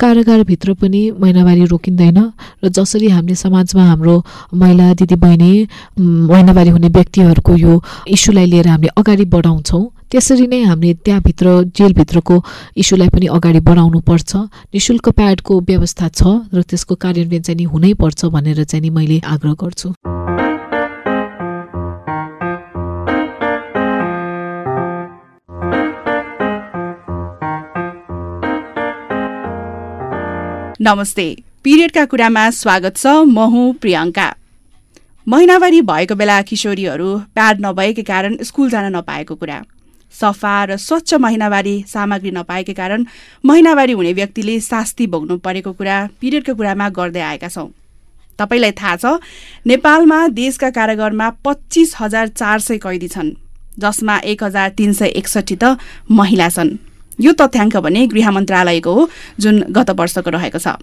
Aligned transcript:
कारागारभित्र 0.00 0.72
पनि 0.80 1.00
महिनावारी 1.20 1.64
रोकिँदैन 1.66 2.18
र 2.64 2.68
जसरी 2.68 3.08
हामीले 3.08 3.34
समाजमा 3.34 3.84
हाम्रो 3.84 4.14
महिला 4.54 4.92
दिदीबहिनी 4.94 5.52
महिनावारी 6.00 6.70
हुने 6.70 6.88
व्यक्तिहरूको 6.88 7.56
यो 7.56 7.82
इस्युलाई 8.06 8.46
लिएर 8.46 8.68
हामीले 8.68 8.94
अगाडि 8.96 9.24
बढाउँछौँ 9.34 9.84
त्यसरी 10.10 10.46
नै 10.46 10.62
हामीले 10.62 10.94
त्यहाँभित्र 11.04 11.46
जेलभित्रको 11.76 12.36
इस्युलाई 12.76 13.08
पनि 13.08 13.26
अगाडि 13.26 13.60
बढाउनुपर्छ 13.60 14.36
नि 14.36 14.80
शुल्क 14.80 15.08
प्याडको 15.18 15.60
व्यवस्था 15.68 16.08
छ 16.08 16.22
र 16.54 16.62
त्यसको 16.62 16.94
कार्यान्वयन 16.94 17.42
चाहिँ 17.42 17.58
नि 17.58 17.64
हुनैपर्छ 17.74 18.24
भनेर 18.32 18.64
चाहिँ 18.64 18.82
नि 18.82 18.90
मैले 18.90 19.20
आग्रह 19.26 19.54
गर्छु। 19.60 20.27
नमस्ते। 30.80 31.24
पिरियडका 31.64 32.04
कुरामा 32.04 32.42
स्वागत 32.50 32.96
छ 32.96 33.06
म 33.26 33.46
हुँ 33.50 33.72
प्रियङ्का। 33.82 34.26
महिनावारी 35.26 35.80
भएको 35.82 36.14
बेला 36.14 36.36
किशोरीहरू 36.46 37.08
प्याड 37.34 37.60
नभएकै 37.60 38.02
कारण 38.02 38.36
स्कुल 38.46 38.70
जान 38.70 38.94
नपाएको 38.96 39.34
कुरा। 39.34 39.58
सफा 40.14 40.54
र 40.64 40.76
स्वच्छ 40.78 41.14
महिनावारी 41.18 41.74
सामग्री 41.88 42.30
नपाएकै 42.30 42.74
कारण 42.74 43.06
महिनावारी 43.44 43.92
हुने 43.92 44.12
व्यक्तिले 44.12 44.58
शास्ति 44.62 45.06
भोग्नु 45.10 45.38
परेको 45.42 45.72
कुरा 45.72 45.98
पिरियडको 46.20 46.54
कुरामा 46.54 46.88
गर्दै 46.94 47.20
आएका 47.26 47.48
छौँ। 47.48 47.68
तपाईँलाई 48.38 48.72
थाहा 48.78 48.96
छ 48.96 49.18
नेपालमा 49.66 50.26
देशका 50.30 50.70
कारागारमा 50.70 51.30
पच्चिस 51.42 51.94
हजार 52.00 52.28
चार 52.38 52.58
सय 52.62 52.78
कैदी 52.78 53.08
छन् 53.08 53.34
जसमा 53.82 54.18
एक 54.30 54.44
हजार 54.44 54.68
तिन 54.78 54.92
सय 54.94 55.18
एकसठी 55.18 55.56
त 55.58 55.74
महिला 56.06 56.48
छन्। 56.48 56.78
यो 57.20 57.32
तथ्याङ्क 57.32 57.76
भने 57.76 58.06
गृह 58.06 58.30
मन्त्रालयको 58.30 58.92
हो 58.94 59.08
जुन 59.40 59.60
गत 59.70 59.90
वर्षको 59.90 60.30
रहेको 60.30 60.58
छ। 60.58 60.78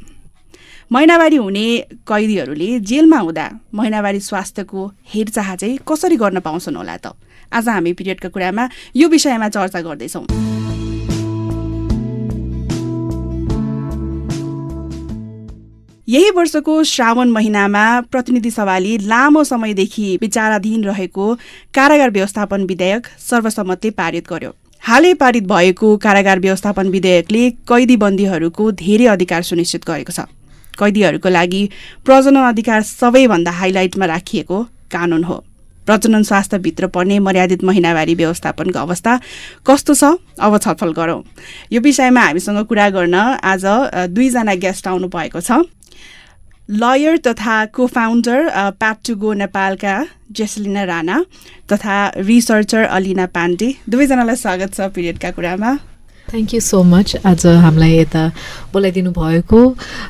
महिनावारी 0.92 1.36
हुने 1.36 1.68
कैदीहरूले 2.08 2.68
जेलमा 2.80 3.20
हुँदा 3.20 3.46
महिनावारी 3.74 4.20
स्वास्थ्यको 4.20 4.82
हेरचाह 5.14 5.56
चाहिँ 5.56 5.78
कसरी 5.88 6.16
गर्न 6.16 6.40
पाउँछन् 6.40 6.76
होला 6.76 6.98
त? 6.98 7.16
आज 7.54 7.70
हामी 7.70 7.94
पिरियडको 7.94 8.30
कुरामा 8.30 8.70
यो 8.96 9.08
विषयमा 9.10 9.50
चर्चा 9.50 9.82
गर्दैछौँ। 9.82 10.26
यही 16.08 16.30
वर्षको 16.32 16.84
श्रावण 16.84 17.30
महिनामा 17.32 17.86
प्रतिनिधि 18.12 18.52
सभाले 18.52 18.98
लामो 19.08 19.44
समयदेखि 19.44 20.18
विचाराधीन 20.22 20.84
रहेको 20.84 21.34
कारागार 21.74 22.10
व्यवस्थापन 22.12 22.64
विधेयक 22.64 23.08
सर्वसम्मतले 23.20 23.92
पारित 23.92 24.28
गर्यो। 24.30 24.52
हालै 24.86 25.14
पारित 25.18 25.44
भएको 25.44 25.88
कारागार 25.98 26.40
व्यवस्थापन 26.40 26.88
विधेयकले 26.88 27.44
कैदी 27.66 27.96
बन्दीहरूको 27.98 28.64
धेरै 28.78 29.06
अधिकार 29.10 29.42
सुनिश्चित 29.42 29.82
गरेको 29.82 30.14
छ। 30.14 30.30
कैदीहरूको 30.78 31.30
लागि 31.30 31.62
प्रजनन 32.06 32.44
अधिकार 32.46 32.82
सबैभन्दा 32.86 33.52
हाइलाइटमा 33.52 34.06
राखिएको 34.06 34.58
कानुन 34.94 35.24
हो। 35.24 35.38
प्रजनन 35.88 36.24
स्वास्थ्यभित्र 36.24 36.88
पर्ने 36.94 37.18
मर्यादित 37.20 37.64
महिनावारी 37.66 38.16
व्यवस्थापनको 38.16 38.80
अवस्था 38.80 39.14
कस्तो 39.66 39.94
छ 39.96 40.04
अब 40.38 40.58
छलफल 40.60 40.94
गरौँ। 40.94 41.22
यो 41.74 41.82
विषयमा 41.82 42.22
हामीसँग 42.22 42.62
कुरा 42.70 42.90
गर्न 42.94 43.16
आज 43.42 43.66
दुईजना 44.14 44.54
गेस्ट 44.62 44.88
आउनु 44.88 45.10
भएको 45.10 45.42
छ। 45.42 45.66
लयर 46.70 47.18
तथा 47.18 47.66
को 47.66 47.86
फाउन्डर 47.88 48.50
प्याटुगो 48.80 49.34
नेपालका 49.34 50.06
जेसलिना 50.32 50.84
राणा 50.84 51.20
तथा 51.72 51.98
रिसर्चर 52.18 52.84
अलिना 52.84 53.26
पाण्डे। 53.30 53.74
दुवैजनालाई 53.90 54.36
स्वागत 54.36 54.74
छ 54.74 54.90
पिरियडका 54.90 55.32
कुरामा। 55.32 55.78
थ्याङ्क 56.26 56.54
यू 56.54 56.60
सो 56.60 56.82
मच 56.84 57.16
आज 57.22 57.46
हामीलाई 57.64 57.92
यता 57.96 58.22
बोलाइदिनु 58.74 59.12
भएको 59.14 59.60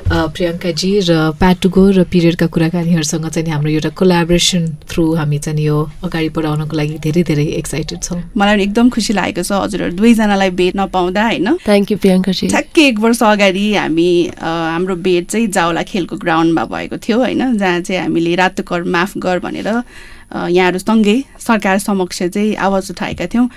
प्रियङ्काजी 0.08 0.90
र 1.08 1.12
प्याटुगो 1.40 1.82
र 1.92 2.04
पिरियडका 2.08 2.46
कुराकानीहरूसँग 2.54 3.26
चाहिँ 3.28 3.52
हाम्रो 3.52 3.70
एउटा 3.70 3.90
कोलाबोरेसन 4.00 4.62
थ्रु 4.88 5.04
हामी 5.20 5.38
चाहिँ 5.44 5.64
यो 5.66 5.76
अगाडि 6.08 6.28
बढाउनको 6.32 6.76
लागि 6.76 6.96
धेरै 7.04 7.22
धेरै 7.28 7.44
एक्साइटेड 7.60 8.00
छौँ। 8.02 8.20
मलाई 8.32 8.62
एकदम 8.64 8.88
खुसी 8.96 9.12
लागेको 9.12 9.42
छ 9.44 9.52
हजुरहरू 9.60 9.92
दुवैजनालाई 10.00 10.50
भेट्न 10.56 10.86
पाउँदा 10.96 11.22
होइन? 11.28 11.48
थ्याङ्क 11.68 11.92
यू 11.92 11.96
प्रियङ्काजी 12.00 12.48
ठ्याक्कै 12.48 12.86
एक 12.88 12.98
वर्ष 13.04 13.22
अगाडि 13.22 13.66
हामी 13.76 14.10
हाम्रो 14.40 14.96
भेट 15.04 15.24
चाहिँ 15.30 15.46
जाउला 15.52 15.82
खेलको 15.84 16.16
ग्राउन्डमा 16.16 16.64
भएको 16.64 16.96
थियो 16.96 17.16
होइन? 17.20 17.60
जहाँ 17.60 17.80
चाहिँ 17.84 18.00
हामीले 18.02 18.34
रातो 18.40 18.62
कर 18.64 18.88
माफ 18.88 19.20
गर 19.20 19.38
भनेर 19.44 19.68
यहाँहरू 19.68 20.78
सँगै 20.80 21.16
सरकार 21.38 21.78
समक्ष 21.78 22.22
चाहिँ 22.24 22.56
आवाज 22.56 22.90
उठाएका 22.90 23.26
थियौँ। 23.36 23.48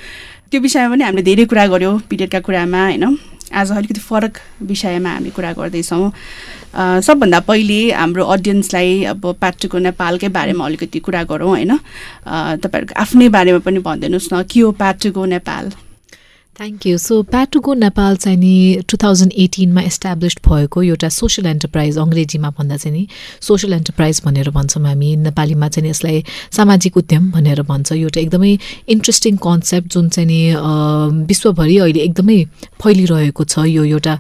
त्यो 0.52 0.62
विषयमा 0.62 0.90
पनि 0.90 1.04
हामीले 1.04 1.22
धेरै 1.22 1.46
कुरा 1.46 1.66
गऱ्यौँ 1.70 2.10
पिरियडका 2.10 2.40
कुरामा 2.42 2.82
होइन? 2.84 3.06
आज 3.54 3.72
अलिकति 3.72 4.02
फरक 4.02 4.34
विषयमा 4.66 5.10
हामी 5.10 5.30
कुरा 5.30 5.52
गर्दैछौँ। 5.54 6.10
सबभन्दा 7.06 7.40
पहिले 7.46 7.80
हाम्रो 7.94 8.24
अडियन्सलाई 8.26 8.90
अब 9.14 9.22
पाटुको 9.42 9.78
नेपालकै 9.78 10.30
बारेमा 10.34 10.66
अलिकति 10.66 11.00
कुरा 11.06 11.22
गरौँ 11.30 11.50
होइन? 11.54 11.72
तपाईँहरूको 12.66 12.94
आफ्नै 12.98 13.30
बारेमा 13.30 13.60
पनि 13.62 13.80
भनिदिनुहोस् 13.86 14.34
न 14.34 14.42
के 14.50 14.60
हो 14.66 14.72
पाटुको 14.74 15.26
Nepal? 15.38 15.66
Thank 16.60 16.86
you 16.88 16.98
so 16.98 17.22
pad to go 17.24 17.74
Nepal 17.74 18.16
चाहिँ 18.18 18.38
नि 18.38 18.84
टु 18.92 18.98
थाउजन्ड 19.00 19.34
एटिनमा 19.40 19.82
इस्टाब्लिस्ड 19.90 20.40
भएको 20.48 20.82
एउटा 20.84 21.10
सोसियल 21.10 21.48
एन्टरप्राइज 21.48 21.98
अङ्ग्रेजीमा 21.98 22.50
भन्दा 22.58 22.78
चाहिँ 22.78 22.98
नि 22.98 23.08
सोसियल 23.42 23.74
एन्टरप्राइज 23.74 24.22
भनेर 24.26 24.50
भन्छौँ 24.52 24.84
हामी। 24.86 25.16
नेपालीमा 25.16 25.68
चाहिँ 25.70 25.90
यसलाई 25.90 26.24
सामाजिक 26.58 26.98
उद्यम 26.98 27.30
भनेर 27.32 27.62
भन्छ। 27.64 27.92
एउटा 27.94 28.20
एकदमै 28.22 28.52
इन्ट्रेस्टिङ 28.96 29.38
कन्सेप्ट 29.46 29.94
जुन 29.94 30.10
चाहिँ 30.10 30.28
नि 30.28 30.42
विश्वभरि 31.30 31.78
अहिले 31.78 32.00
एकदमै 32.00 32.44
फैलिरहेको 32.84 33.44
छ। 33.46 33.64
यो 33.70 33.84
एउटा 33.86 34.20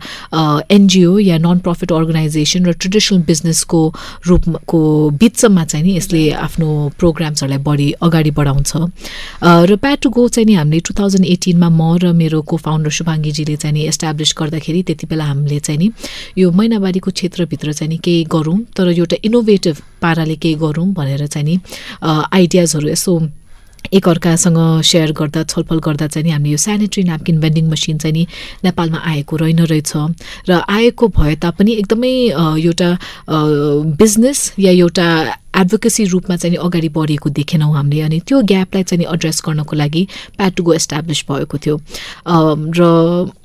एनजिओ 0.71 1.19
या 1.19 1.38
नन 1.44 1.59
प्रफिट 1.67 1.91
अर्गनाइजेसन 1.91 2.66
र 2.66 2.73
ट्रेडिसनल 2.79 3.19
बिजनेसको 3.27 3.81
रूपको 4.27 4.81
बिचमा 5.19 5.66
चाहिँ 5.66 5.85
नि 5.85 5.97
यसले 5.97 6.23
आफ्नो 6.47 6.69
प्रोग्राम्सहरूलाई 7.00 7.61
बढी 7.67 7.91
अगाडि 8.00 8.31
बढाउँछ। 8.31 8.71
र 9.44 9.75
प्याटुगो 9.75 10.27
चाहिँ 10.29 10.47
नि 10.47 10.56
हामीले 10.56 10.79
टु 10.88 10.94
थाउजन्ड 10.95 11.25
एटिनमा 11.35 11.69
म 11.69 12.00
र 12.00 12.16
मेरो 12.16 12.27
मेरो 12.29 12.41
को 12.41 12.57
फाउन्डर 12.57 12.90
शुभाङ्गीजीले 12.94 13.56
चाहिँ 13.57 13.73
नि 13.73 13.81
एस्टाब्लिस 13.90 14.34
गर्दाखेरि 14.38 14.81
त्यति 14.85 15.06
बेला 15.09 15.25
हामीले 15.25 15.59
चाहिँ 15.59 15.79
नि 15.79 15.90
यो 16.38 16.51
महिनावारीको 16.51 17.12
क्षेत्रभित्र 17.12 17.73
चाहिँ 17.73 17.90
नि 17.90 17.97
केही 17.97 18.23
गरौँ 18.29 18.57
तर 18.78 18.94
एउटा 18.94 19.17
इनोभेटिभ 19.25 19.78
पाराले 20.01 20.35
केही 20.38 20.56
गरौँ 20.62 20.88
भनेर 20.94 21.25
चाहिँ 21.25 21.45
नि 21.45 21.56
आइडियाजहरू 22.06 22.88
यसो 22.89 23.13
एकअर्कासँग 23.94 24.57
सेयर 24.85 25.12
गर्दा 25.18 25.44
छलफल 25.44 25.79
गर्दा 25.79 26.07
चाहिँ 26.07 26.25
नि 26.25 26.31
हामीले 26.31 26.51
यो 26.51 26.57
सेनिटरी 26.57 27.03
न्यापकिन 27.03 27.39
भेन्डिङ 27.39 27.66
मसिन 27.72 27.97
चाहिँ 27.97 28.13
नि 28.13 28.28
नेपालमा 28.63 29.00
आएको 29.01 29.35
रहेन 29.35 29.59
रहेछ। 29.66 29.94
र 30.50 30.62
आएको 30.69 31.07
भए 31.18 31.35
तापनि 31.41 31.73
एकदमै 31.73 32.13
एउटा 32.62 32.89
बिजनेस 33.97 34.53
या 34.59 34.72
एउटा 34.72 35.07
एडभोकेसी 35.56 36.04
रूपमा 36.06 36.36
चाहिँ 36.36 36.58
अगाडि 36.58 36.90
बढेको 36.90 37.30
देखेनौँ 37.30 37.74
हामीले 37.76 38.02
अनि 38.02 38.20
त्यो 38.28 38.42
ग्यापलाई 38.52 38.84
चाहिँ 38.84 39.06
एड्रेस 39.14 39.42
गर्नको 39.46 39.76
लागि 39.76 40.04
प्याटुगो 40.38 40.74
एस्टाब्लिस 40.74 41.24
भएको 41.30 41.58
थियो। 41.58 41.76
र 42.78 42.82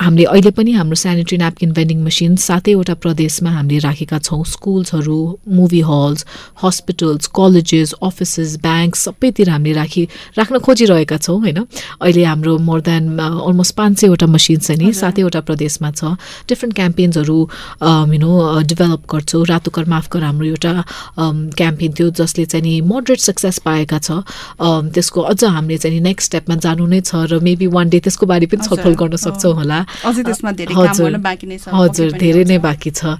हामीले 0.02 0.24
अहिले 0.24 0.50
पनि 0.50 0.72
हाम्रो 0.72 0.96
सेनिटरी 0.96 1.36
न्यापकिन 1.38 1.72
भेन्डिङ 1.72 1.98
मेसिन 2.04 2.36
सातैवटा 2.36 2.94
प्रदेशमा 3.02 3.50
हामीले 3.50 3.78
राखेका 3.88 4.18
छौँ। 4.18 4.44
स्कुल्सहरू 4.44 5.18
movie 5.48 5.80
halls 5.80 6.24
hospitals 6.62 7.26
colleges 7.34 7.92
offices 8.02 8.56
bank 8.62 8.94
सबैतिर 8.96 9.50
हामीले 9.50 9.74
राखी 9.74 10.02
राख्न 10.38 10.58
खोजिरहेका 10.60 11.16
छौँ 11.18 11.38
होइन? 11.40 11.58
अहिले 11.98 12.24
हाम्रो 12.24 12.58
मोर 12.58 12.80
देन 12.84 13.18
अलमोस्ट 13.18 13.74
पाँच 13.74 13.98
सयवटा 14.00 14.26
मसिन 14.26 14.58
चाहिँ 14.60 14.78
नि 14.78 14.92
सातैवटा 14.92 15.40
प्रदेशमा 15.48 15.90
छ। 15.90 16.14
डिफ्रेन्ट 16.48 16.74
क्याम्पेन्सहरू 16.74 17.38
यु 18.12 18.18
नो 18.20 18.30
डेभलप 18.70 19.02
गर्छौँ। 19.10 19.44
रातोकर 19.46 19.84
माफकर 19.88 20.22
हाम्रो 20.22 20.46
एउटा 20.46 20.72
क्याम्पेन 21.58 21.92
थियो 21.94 22.10
जसले 22.12 22.44
चाहिँ 22.44 22.64
नि 22.64 22.74
मोडरेट 22.84 23.20
सक्सेस 23.20 23.58
पाएका 23.64 23.98
छ 23.98 24.10
त्यसको 24.94 25.20
अझ 25.32 25.44
हामीले 25.44 25.78
चाहिँ 25.78 26.00
नेक्स्ट 26.00 26.26
स्टेपमा 26.30 26.54
जानु 26.64 26.86
नै 26.86 27.00
छ 27.00 27.24
र 27.30 27.40
मेबी 27.40 27.66
वान 27.74 27.88
डे 27.88 27.98
त्यसको 28.04 28.26
बारे 28.26 28.46
पनि 28.46 28.66
छलफल 28.66 28.94
गर्न 28.94 29.16
सक्छौँ 29.16 29.54
होला। 29.54 29.78
हजुर। 30.04 31.12
हजुर 31.72 32.12
धेरै 32.18 32.44
नै 32.44 32.58
बाँकी 32.58 32.90
छ। 32.90 33.18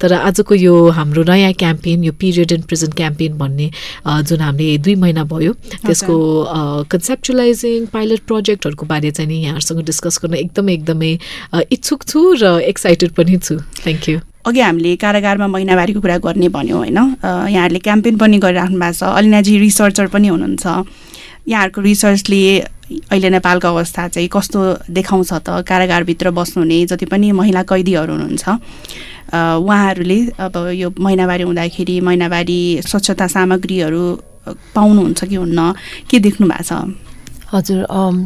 तर 0.00 0.12
आजको 0.12 0.54
यो 0.54 0.74
हाम्रो 0.98 1.22
नयाँ 1.22 1.52
क्याम्पेन 1.54 2.04
यो 2.04 2.12
पिरियड 2.18 2.52
एन्ड 2.52 2.64
प्रेजेन्ट 2.64 2.94
क्याम्पेन 2.94 3.38
भन्ने 3.38 3.70
जुन 4.28 4.40
हामीले 4.40 4.78
दुई 4.78 4.94
महिना 5.02 5.24
भयो 5.24 5.52
त्यसको 5.86 6.14
कन्सेप्चुलाइजिङ 6.90 7.86
पाइलट 7.92 8.20
प्रोजेक्टहरूको 8.26 8.86
बारे 8.86 9.10
चाहिँ 9.10 9.28
नि 9.28 9.38
यहाँहरूसँग 9.44 9.82
डिस्कस 9.84 10.18
गर्न 10.22 10.34
एकदमै 10.34 10.72
एकदमै 10.74 11.12
इच्छुक 11.72 12.04
छु 12.04 12.20
र 12.42 12.58
एक्साइटेड 12.68 13.10
पनि 13.12 13.36
छु। 13.38 13.58
थ्याङ्क 13.84 14.08
यू 14.08 14.18
अघि 14.48 14.60
हामीले 14.60 14.96
कारागारमा 14.96 15.46
महिनावारीको 15.46 16.00
कुरा 16.00 16.16
गर्ने 16.24 16.48
भन्यौँ 16.48 16.78
होइन। 16.78 16.98
यहाँहरूले 17.52 17.80
क्याम्पेन 17.84 18.16
पनि 18.16 18.36
गरिराख्नु 18.40 18.78
भएको 18.80 18.96
छ। 18.96 19.02
अलिनाजी 19.04 19.52
रिसर्चर 19.60 20.06
पनि 20.08 20.28
हुनुहुन्छ। 20.28 20.66
यहाँहरूको 21.48 21.80
रिसर्चले 21.80 22.42
अहिले 23.12 23.28
नेपालको 23.30 23.68
अवस्था 23.68 24.08
चाहिँ 24.08 24.28
कस्तो 24.32 24.60
देखाउँछ 24.88 25.32
त? 25.44 25.48
कारागारभित्र 25.68 26.30
बस्नुहुने 26.32 26.78
जति 26.88 27.06
पनि 27.12 27.32
महिला 27.36 27.62
कैदीहरू 27.68 28.12
हुनुहुन्छ। 28.12 28.44
उहाँहरूले 29.60 30.18
अब 30.40 30.54
यो 30.72 30.88
महिनावारी 30.96 31.44
हुँदाखेरि 31.44 32.00
महिनावारी 32.00 32.60
स्वच्छता 32.80 33.26
सामग्रीहरू 33.28 34.02
पाउनुहुन्छ 34.72 35.24
कि 35.24 35.36
हुन्न? 35.36 35.60
के 36.08 36.16
देख्नु 36.24 36.48
भएको 36.48 36.64
छ? 36.64 36.72
हजुर 37.52 37.78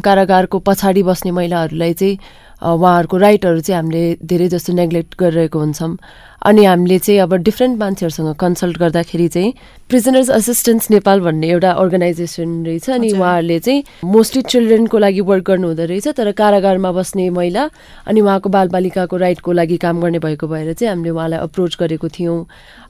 कारागारको 0.03 0.59
पछाडि 0.59 1.03
बस्ने 1.03 1.31
महिलाहरूलाई 1.31 1.93
चाहिँ 1.93 2.17
उहाँहरूको 2.63 3.17
राइटहरू 3.17 3.59
चाहिँ 3.59 3.75
हामीले 3.75 4.17
धेरै 4.23 4.47
जस्तो 4.47 4.73
नेग्लेक्ट 4.73 5.15
गरिरहेको 5.19 5.59
हुन्छौँ। 5.59 5.97
अनि 6.43 6.63
हामीले 6.65 6.97
चाहिँ 6.99 7.19
अब 7.19 7.33
डिफ्रेन्ट 7.43 7.79
मान्छेहरूसँग 7.79 8.35
कन्सल्ट 8.39 8.77
गर्दाखेरि 8.79 9.27
चाहिँ 9.27 9.53
प्रिजनर्स 9.89 10.29
असिस्टेन्स 10.31 10.89
नेपाल 10.91 11.19
भन्ने 11.19 11.49
एउटा 11.49 11.71
अर्गनाइजेसन 11.71 12.65
रहेछ। 12.65 12.89
अनि 12.89 13.11
उहाँहरूले 13.11 13.59
चाहिँ 13.59 13.83
मोस्टली 14.05 14.41
चिल्ड्रेनको 14.41 14.97
लागि 14.97 15.21
वर्क 15.21 15.43
गर्नु 15.47 15.67
हुँदो 15.67 15.85
रहेछ 15.85 16.07
तर 16.17 16.31
कारागारमा 16.31 16.91
बस्ने 16.91 17.29
महिला 17.29 17.69
अनि 18.07 18.21
उहाँको 18.21 18.49
बालबालिकाको 18.49 19.17
राइटको 19.17 19.51
लागि 19.51 19.77
काम 19.77 20.01
गर्ने 20.01 20.19
भएको 20.19 20.47
भएर 20.47 20.73
चाहिँ 20.73 20.89
हामीले 20.89 21.09
उहाँलाई 21.11 21.39
अप्रोच 21.39 21.77
गरेको 21.79 22.07
थियौँ। 22.09 22.45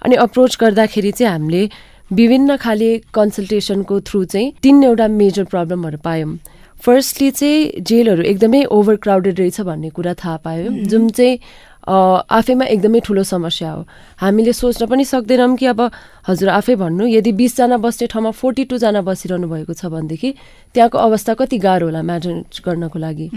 अनि 0.05 0.15
अप्रोच 0.15 0.57
गर्दाखेरि 0.61 1.11
चाहिँ 1.11 1.31
हामीले 1.31 1.69
विभिन्न 2.13 2.57
खाले 2.57 2.97
कन्सल्टेसनको 3.13 3.99
थ्रु 4.01 4.23
चाहिँ 4.25 4.53
तिनवटा 4.63 5.07
मेजर 5.07 5.43
प्रब्लमहरू 5.43 5.97
पायौँ। 6.03 6.37
फर्स्टली 6.83 7.29
चाहिँ 7.31 7.81
जेलहरू 7.81 8.23
एकदमै 8.23 8.63
ओभर 8.77 8.95
क्राउडेड 9.03 9.39
रहेछ 9.39 9.61
भन्ने 9.61 9.89
कुरा 9.89 10.13
थाहा 10.13 10.37
पायौँ 10.43 10.73
जुन 10.91 11.09
चाहिँ 11.09 11.39
आफैमा 11.83 12.65
एकदमै 12.65 12.99
ठुलो 13.05 13.23
समस्या 13.23 13.71
हो। 13.71 13.85
हामीले 14.19 14.53
सोच्न 14.53 14.85
पनि 14.87 15.05
सक्दैनौँ 15.05 15.55
कि 15.57 15.65
अब 15.65 15.81
हजुर 16.27 16.49
आफै 16.49 16.75
भन्नु 16.75 17.07
यदि 17.07 17.31
बिसजना 17.39 17.77
बस्ने 17.77 18.07
ठाउँमा 18.07 18.31
फोर्टी 18.31 18.63
टूजना 18.71 19.01
बसिरहनु 19.03 19.47
भएको 19.47 19.73
छ 19.73 19.85
भनेदेखि 19.91 20.33
त्यहाँको 20.75 20.97
अवस्था 20.97 21.33
कति 21.39 21.57
गाह्रो 21.59 21.85
होला 21.87 22.01
म्यानेज 22.01 22.61
गर्नको 22.65 22.99
लागि। 22.99 23.27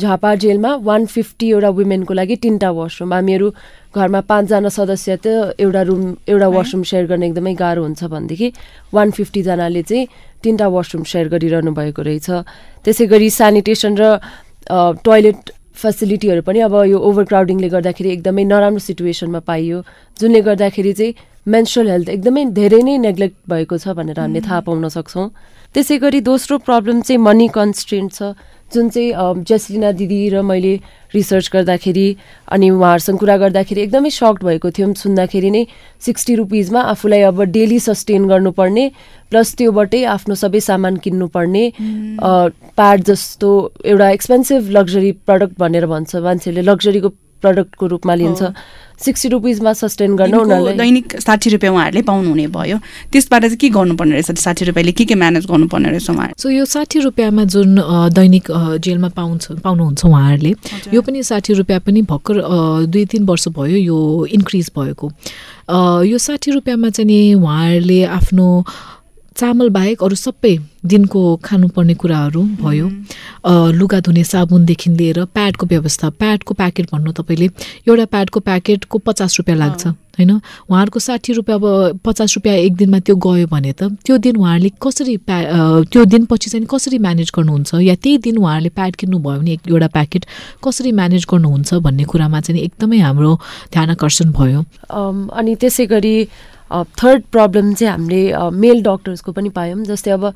झापा 0.00 0.34
जेलमा 0.42 0.74
वान 0.82 1.04
फिफ्टीवटा 1.06 1.68
वुमेनको 1.78 2.14
लागि 2.14 2.36
तिनवटा 2.42 2.70
वासरुम 2.78 3.12
हामीहरू 3.14 3.48
घरमा 3.94 4.20
पाँचजना 4.30 4.68
सदस्य 4.68 5.16
त 5.24 5.26
एउटा 5.58 5.82
रुम 5.88 6.02
एउटा 6.28 6.48
वासरुम 6.56 6.82
सेयर 6.90 7.06
गर्ने 7.10 7.26
एकदमै 7.26 7.54
गाह्रो 7.54 7.82
हुन्छ 7.82 8.04
भनेदेखि 8.14 8.48
वान 8.94 9.10
फिफ्टीजनाले 9.18 9.82
चाहिँ 9.82 10.06
तिनवटा 10.44 10.66
वासरुम 10.76 11.02
सेयर 11.12 11.28
गरिरहनु 11.34 11.72
भएको 11.78 12.02
रहेछ। 12.02 12.28
त्यसै 12.84 13.06
गरी 13.06 13.28
सेनिटेसन 13.30 13.92
र 14.00 14.02
टोइलेट 15.06 15.38
फेसिलिटीहरू 15.82 16.42
पनि 16.42 16.58
अब 16.66 16.74
यो 16.90 16.98
ओभर 16.98 17.24
क्राउडिङले 17.30 17.68
गर्दाखेरि 17.68 18.10
एकदमै 18.16 18.44
नराम्रो 18.50 18.82
सिचुएसनमा 18.88 19.40
पाइयो 19.46 19.78
जुनले 20.20 20.40
गर्दाखेरि 20.48 20.92
चाहिँ 20.98 21.14
मेन्सुरल 21.54 21.90
हेल्थ 21.90 22.08
एकदमै 22.08 22.44
धेरै 22.58 22.82
नै 22.82 22.96
नेग्लेक्ट 23.06 23.36
भएको 23.50 23.78
छ 23.78 23.94
भनेर 23.98 24.18
हामीले 24.20 24.40
थाहा 24.46 24.60
पाउन 24.66 24.88
सक्छौँ। 24.96 25.26
त्यसै 25.74 25.96
गरी 25.98 26.20
दोस्रो 26.30 26.58
प्रब्लम 26.66 27.00
चाहिँ 27.06 27.20
मनी 27.20 27.48
कन्सट्रेन्ट 27.58 28.10
छ। 28.14 28.34
जुन 28.74 28.88
चाहिँ 28.90 29.42
जसलिना 29.48 29.90
दिदी 29.94 30.18
र 30.34 30.42
मैले 30.42 30.74
रिसर्च 31.14 31.50
गर्दाखेरि 31.52 32.06
अनि 32.52 32.70
उहाँहरूसँग 32.70 33.18
कुरा 33.18 33.36
गर्दाखेरि 33.38 33.80
एकदमै 33.82 34.10
सक्ड 34.10 34.42
भएको 34.44 34.70
थियौँ। 34.74 34.92
सुन्दाखेरि 34.98 35.50
नै 35.50 35.62
सिक्सटी 36.02 36.34
रुपिजमा 36.42 36.80
आफूलाई 36.92 37.22
अब 37.30 37.42
डेली 37.54 37.78
सस्टेन 37.80 38.26
गर्नुपर्ने 38.28 38.84
प्लस 39.30 39.54
त्योबाटै 39.58 40.02
आफ्नो 40.14 40.34
सबै 40.34 40.60
सामान 40.60 40.96
किन्नुपर्ने 41.04 41.64
प्याड 42.74 42.98
जस्तो 43.10 43.50
एउटा 43.84 44.10
एक्सपेन्सिभ 44.10 44.70
लग्जरी 44.78 45.12
प्रडक्ट 45.26 45.54
भनेर 45.58 45.86
भन्छ। 45.86 46.16
मान्छेले 46.26 46.62
लग्जरीको 46.62 47.08
प्रडक्टको 47.42 47.86
रूपमा 47.86 48.14
लिन्छ। 48.14 48.42
सिक्सटी 49.00 49.28
रुपिजमा 49.28 49.72
सस्टेन 49.72 50.16
गर्न 50.16 50.34
उनीहरूलाई 50.34 50.76
दैनिक 50.76 51.20
साठी 51.20 51.50
रुपियाँ 51.50 51.72
उहाँहरूले 51.74 52.02
पाउनुहुने 52.02 52.46
भयो। 52.46 52.78
त्यसबाट 53.12 53.42
चाहिँ 53.42 53.56
के 53.56 53.68
गर्नुपर्ने 53.68 54.12
रहेछ? 54.12 54.38
साठी 54.38 54.64
रुपियाँले 54.64 54.92
के 54.92 55.04
के 55.04 55.14
म्यानेज 55.14 55.46
गर्नुपर्ने 55.46 55.90
रहेछ 55.90 56.10
उहाँहरू 56.10 56.34
सो 56.38 56.48
यो 56.50 56.64
साठी 56.64 56.98
रुपियाँमा 57.00 57.44
जुन 57.44 57.74
दैनिक 58.14 58.50
जेलमा 58.84 59.08
पाउँछ 59.16 59.46
पाउनुहुन्छ 59.64 60.04
उहाँहरूले 60.04 60.54
यो 60.94 61.02
पनि 61.02 61.22
साठी 61.22 61.52
रुपियाँ 61.54 61.80
पनि 61.80 62.02
भर्खर 62.02 62.40
दुई 62.86 63.04
तिन 63.06 63.24
वर्ष 63.26 63.48
भयो 63.48 63.76
यो 63.76 63.98
इन्क्रिज 64.32 64.70
भएको। 64.78 65.12
यो 66.04 66.18
साठी 66.18 66.50
रुपियाँमा 66.50 66.88
चाहिँ 66.90 67.06
नि 67.06 67.34
उहाँहरूले 67.34 68.04
आफ्नो 68.04 68.46
चामल 69.36 69.68
बाहेक 69.70 70.02
अरू 70.02 70.16
सबै 70.16 70.56
दिनको 70.86 71.20
खानुपर्ने 71.44 71.94
कुराहरू 71.94 72.42
भयो। 72.62 72.86
लुगा 73.74 74.00
धुने 74.00 74.24
साबुनदेखि 74.24 74.90
लिएर 74.90 75.24
प्याडको 75.34 75.66
व्यवस्था। 75.66 76.10
प्याडको 76.20 76.54
प्याकेट 76.54 76.86
भन्नु 76.92 77.12
तपाईँले 77.12 77.46
एउटा 77.88 78.04
प्याडको 78.14 78.40
प्याकेटको 78.40 78.98
पचास 78.98 79.38
रुपियाँ 79.38 79.58
लाग्छ 79.58 79.86
होइन? 79.86 80.30
उहाँहरूको 80.70 80.98
साठी 81.00 81.32
रुपियाँ 81.32 81.58
अब 81.58 81.98
पचास 82.04 82.34
रुपियाँ 82.36 82.56
एक 82.56 82.74
दिनमा 82.76 82.98
त्यो 83.02 83.16
गयो 83.16 83.46
भने 83.50 83.72
त 83.74 83.90
त्यो 84.06 84.16
दिन 84.22 84.36
उहाँहरूले 84.36 84.70
कसरी 84.78 85.16
प्या 85.26 85.38
त्यो 85.90 86.04
दिनपछि 86.04 86.50
चाहिँ 86.50 86.66
कसरी 86.70 86.98
म्यानेज 87.02 87.32
गर्नुहुन्छ 87.34 87.74
या 87.82 87.94
त्यही 87.98 88.18
दिन 88.22 88.38
उहाँहरूले 88.38 88.70
प्याड 88.70 88.96
किन्नुभयो 88.96 89.38
भने 89.40 89.58
एउटा 89.66 89.88
प्याकेट 89.90 90.26
कसरी 90.62 90.92
म्यानेज 90.92 91.26
गर्नुहुन्छ 91.26 91.74
भन्ने 91.82 92.04
कुरामा 92.06 92.40
चाहिँ 92.40 92.62
एकदमै 92.62 92.98
हाम्रो 93.02 93.34
ध्यान 93.72 93.90
आकर्षण 93.90 94.30
भयो। 94.30 94.60
अनि 95.34 95.54
त्यसै 95.60 95.86
गरी 95.90 96.14
थर्ड 97.02 97.22
प्रब्लम 97.32 97.72
चाहिँ 97.74 97.90
हामीले 97.92 98.50
मेल 98.58 98.82
डक्टर्सको 98.82 99.32
पनि 99.32 99.48
पायौँ 99.58 99.84
जस्तै 99.84 100.10
अब 100.10 100.32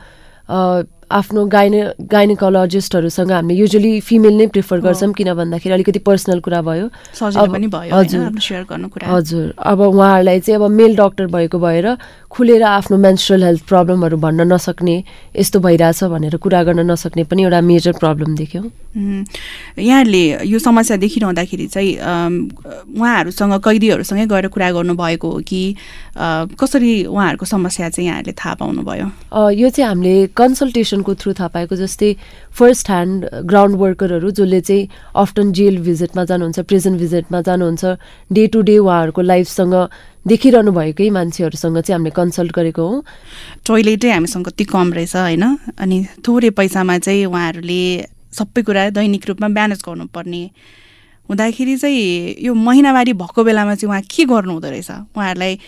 आफ्नो 1.10 1.44
गाइने 1.46 1.82
गाइनेकोलोजिस्टहरूसँग 2.04 3.32
हामीले 3.32 3.54
युजली 3.54 4.00
फिमेल 4.00 4.34
नै 4.36 4.46
प्रिफर 4.46 4.80
गर्छौँ 4.80 5.12
किन 5.12 5.32
भन्दाखेरि 5.34 5.74
अलिकति 5.74 5.98
पर्सनल 6.04 6.40
कुरा 6.40 6.60
भयो। 6.62 6.86
हजुर। 7.20 8.32
हजुर। 9.04 9.54
अब 9.56 9.80
उहाँहरूलाई 9.80 10.40
चाहिँ 10.40 10.60
अब 10.60 10.70
मेल 10.70 10.96
डक्टर 10.96 11.26
भएको 11.26 11.58
भएर 11.58 11.96
खुलेर 12.28 12.62
आफ्नो 12.62 12.96
मेन्सुरल 12.98 13.42
हेल्थ 13.44 13.62
प्रब्लमहरू 13.68 14.16
भन्न 14.16 14.52
नसक्ने 14.52 14.96
यस्तो 15.36 15.60
भइरहेछ 15.60 16.04
भनेर 16.04 16.36
कुरा 16.36 16.62
गर्न 16.62 16.90
नसक्ने 16.90 17.24
पनि 17.24 17.42
एउटा 17.42 17.60
मेजर 17.60 17.92
प्रब्लम 17.98 18.34
देख्यौँ। 18.36 18.64
यहाँहरूले 19.78 20.24
यो 20.44 20.58
समस्या 20.58 20.96
देखिरहँदाखेरि 20.96 21.66
चाहिँ 21.66 21.96
उहाँहरूसँग 21.96 23.54
कैदीहरूसँगै 23.64 24.26
गएर 24.26 24.48
कुरा 24.52 24.70
गर्नुभएको 24.72 25.28
हो 25.30 25.40
कि 25.40 25.62
कसरी 26.60 26.92
उहाँहरूको 27.04 27.46
समस्या 27.46 27.88
चाहिँ 27.88 28.08
यहाँहरूले 28.08 28.32
थाहा 28.36 28.54
पाउनुभयो? 28.54 29.06
यो 29.56 29.68
चाहिँ 29.70 29.88
हामीले 29.88 30.26
कन्सल्टेसनको 30.98 31.14
थ्रु 31.14 31.32
थाहा 31.32 31.48
पाएको 31.48 31.76
जस्तै 31.76 32.14
फर्स्ट 32.52 32.90
ह्यान्ड 32.90 33.24
ग्राउन्ड 33.44 33.76
वर्करहरू 33.76 34.30
जसले 34.30 34.60
चाहिँ 34.60 34.88
अफ्टन 35.14 35.52
जेल 35.52 35.78
भिजिटमा 35.82 36.24
जानुहुन्छ 36.24 36.60
प्रिजन 36.60 36.96
भिजिटमा 36.98 37.40
जानुहुन्छ 37.40 37.84
डे 38.32 38.46
टु 38.46 38.62
डे 38.62 38.78
उहाँहरूको 38.78 39.22
लाइफसँग 39.22 39.74
देखिरहनु 40.26 40.72
भएकै 40.72 41.10
मान्छेहरूसँग 41.10 41.80
चाहिँ 41.80 41.98
हामीले 41.98 42.10
कन्सल्ट 42.10 42.52
गरेको 42.52 42.82
हौँ। 42.88 43.02
टोइलेटै 43.66 44.10
हामीसँग 44.10 44.46
कति 44.46 44.64
कम 44.64 44.92
रहेछ 44.92 45.16
होइन? 45.16 45.44
अनि 45.78 46.06
थोरै 46.26 46.50
पैसामा 46.50 46.98
चाहिँ 46.98 47.24
उहाँहरूले 47.26 47.82
सबै 48.32 48.62
कुरा 48.62 48.90
दैनिक 48.90 49.28
रूपमा 49.28 49.48
म्यानेज 49.48 49.80
गर्नुपर्ने। 49.86 50.42
हुँदाखेरि 51.28 51.76
चाहिँ 51.76 52.36
यो 52.44 52.54
महिनावारी 52.54 53.12
भएको 53.12 53.44
बेलामा 53.44 53.74
चाहिँ 53.74 53.88
उहाँ 53.88 54.02
के 54.04 54.24
गर्नु 54.24 54.52
हुँदो 54.52 54.68
रहेछ? 54.68 54.90
उहाँहरूलाई 55.16 55.58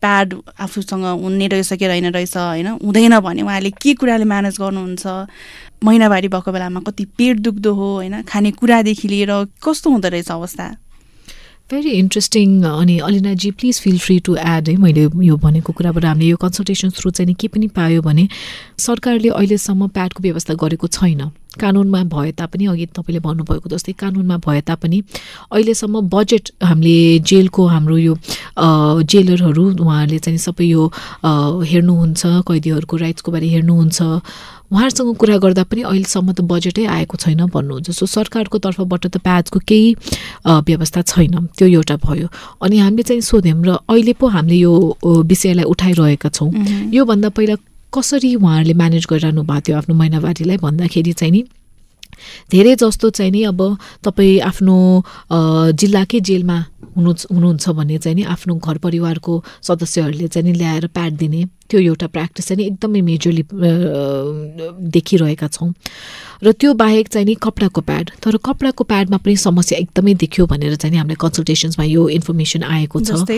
प्याड 0.00 0.34
आफूसँग 0.60 1.04
हुने 1.22 1.46
रहेछ 1.48 1.72
कि 1.72 1.86
रहेन 1.86 2.12
रहेछ 2.12 2.36
होइन? 2.36 2.66
हुँदैन 2.84 3.18
भने 3.20 3.42
उहाँले 3.42 3.70
के 3.70 3.94
कुराले 3.94 4.24
म्यानेज 4.24 4.56
गर्नुहुन्छ? 4.60 5.06
महिनावारी 5.84 6.28
भएको 6.28 6.52
बेलामा 6.52 6.80
कति 6.80 7.04
पेट 7.18 7.36
दुख्दो 7.38 7.72
हो 7.74 7.94
होइन? 7.94 8.22
खानेकुरादेखि 8.22 9.08
लिएर 9.08 9.32
कस्तो 9.64 9.90
हुँदो 9.90 10.08
रहेछ 10.08 10.30
अवस्था? 10.30 10.76
भेरी 11.70 11.90
इन्ट्रेस्टिङ 11.90 12.62
अनि 12.62 12.98
Alinaji 12.98 13.50
please 13.50 13.80
feel 13.80 13.98
free 13.98 14.18
to 14.20 14.34
add 14.36 14.68
है? 14.68 14.76
मैले 14.76 15.02
यो 15.26 15.36
भनेको 15.36 15.72
कुराबाट 15.72 16.04
हामीले 16.04 16.30
यो 16.30 16.36
कन्सल्टेसन 16.36 16.90
थ्रु 16.90 17.10
चाहिँ 17.10 17.34
के 17.34 17.48
पनि 17.48 17.66
पायो 17.68 18.02
भने 18.02 18.28
सरकारले 18.78 19.28
अहिलेसम्म 19.28 19.88
प्याडको 19.88 20.22
व्यवस्था 20.22 20.54
गरेको 20.54 20.86
छैन। 20.88 21.30
कानुनमा 21.58 22.02
भए 22.14 22.30
तापनि 22.38 22.66
अघि 22.66 22.86
तपाईँले 22.94 23.20
भन्नुभएको 23.20 23.68
जस्तै 23.68 23.92
कानुनमा 23.98 24.36
भए 24.46 24.60
तापनि 24.68 25.02
अहिलेसम्म 25.50 26.00
बजेट 26.08 26.50
हामीले 26.62 27.18
जेलको 27.26 27.66
हाम्रो 27.66 27.96
यो 27.98 28.14
जेलरहरू 29.02 29.64
उहाँहरूले 29.82 30.18
चाहिँ 30.18 30.38
सबै 30.38 30.66
यो 30.70 30.82
हेर्नुहुन्छ 31.24 32.22
कैदीहरूको 32.46 32.96
राइट्सको 32.96 33.32
बारे 33.32 33.48
हेर्नुहुन्छ। 33.50 34.00
उहाँहरूसँग 34.70 35.16
कुरा 35.18 35.36
गर्दा 35.42 35.62
पनि 35.66 35.82
अहिलेसम्म 35.82 36.32
त 36.32 36.40
बजेटै 36.46 36.86
आएको 36.86 37.16
छैन 37.18 37.50
भन्नुहुन्छ। 37.50 37.90
सो 37.90 38.06
सरकारको 38.06 38.58
तर्फबाट 38.62 39.06
त 39.10 39.16
प्याजको 39.18 39.58
केही 39.66 39.88
व्यवस्था 40.46 41.02
छैन। 41.02 41.50
त्यो 41.58 41.66
एउटा 41.66 41.96
भयो। 42.06 42.28
अनि 42.62 42.78
हामीले 42.78 43.02
चाहिँ 43.02 43.20
सोध्यौँ 43.26 43.58
र 43.66 43.82
अहिले 43.90 44.12
पो 44.14 44.30
हामीले 44.30 44.56
यो 44.62 44.72
विषयलाई 45.02 45.66
उठाइरहेका 45.66 46.28
छौँ। 46.30 46.50
योभन्दा 46.94 47.28
पहिला 47.34 47.54
कसरी 47.94 48.34
उहाँहरूले 48.34 48.74
म्यानेज 48.74 49.06
गरिरहनु 49.10 49.42
भएको 49.42 49.60
थियो 49.60 49.76
आफ्नो 49.76 49.94
महिनावारीलाई 49.94 50.56
भन्दाखेरि 50.56 51.12
चाहिँ 51.12 51.32
नि 51.32 51.42
धेरै 52.50 52.74
जस्तो 52.74 53.10
चाहिँ 53.10 53.32
नि 53.32 53.42
अब 53.44 53.60
तपाईँ 54.04 54.40
आफ्नो 54.40 54.76
जिल्लाकै 55.72 56.20
जेलमा 56.20 56.58
हुनु 56.96 57.12
हुनुहुन्छ 57.30 57.68
भने 57.70 57.98
चाहिँ 57.98 58.16
नि 58.16 58.22
आफ्नो 58.24 58.54
घर 58.56 58.78
परिवारको 58.78 59.42
सदस्यहरूले 59.62 60.28
चाहिँ 60.28 60.46
नि 60.52 60.58
ल्याएर 60.58 60.86
प्याड 60.86 61.12
दिने 61.16 61.44
त्यो 61.70 61.80
एउटा 61.80 62.06
प्र्याक्टिस 62.10 62.48
चाहिँ 62.48 62.66
एकदमै 62.66 63.00
मेजरली 63.00 63.44
देखिरहेका 64.90 65.48
छौँ। 65.48 65.72
र 66.42 66.52
त्यो 66.56 66.72
बाहेक 66.72 67.08
चाहिँ 67.08 67.26
नि 67.26 67.34
कपडाको 67.36 67.80
प्याड 67.84 68.10
तर 68.24 68.36
कपडाको 68.40 68.84
प्याडमा 68.84 69.16
पनि 69.20 69.36
समस्या 69.36 69.78
एकदमै 69.78 70.14
देखियो 70.24 70.46
भनेर 70.48 70.74
चाहिँ 70.80 70.92
नि 70.92 70.98
हामीलाई 70.98 71.20
कन्सल्टेसन्समा 71.20 71.84
यो 71.84 72.08
इन्फर्मेसन 72.16 72.62
आएको 72.64 73.00
छ। 73.00 73.28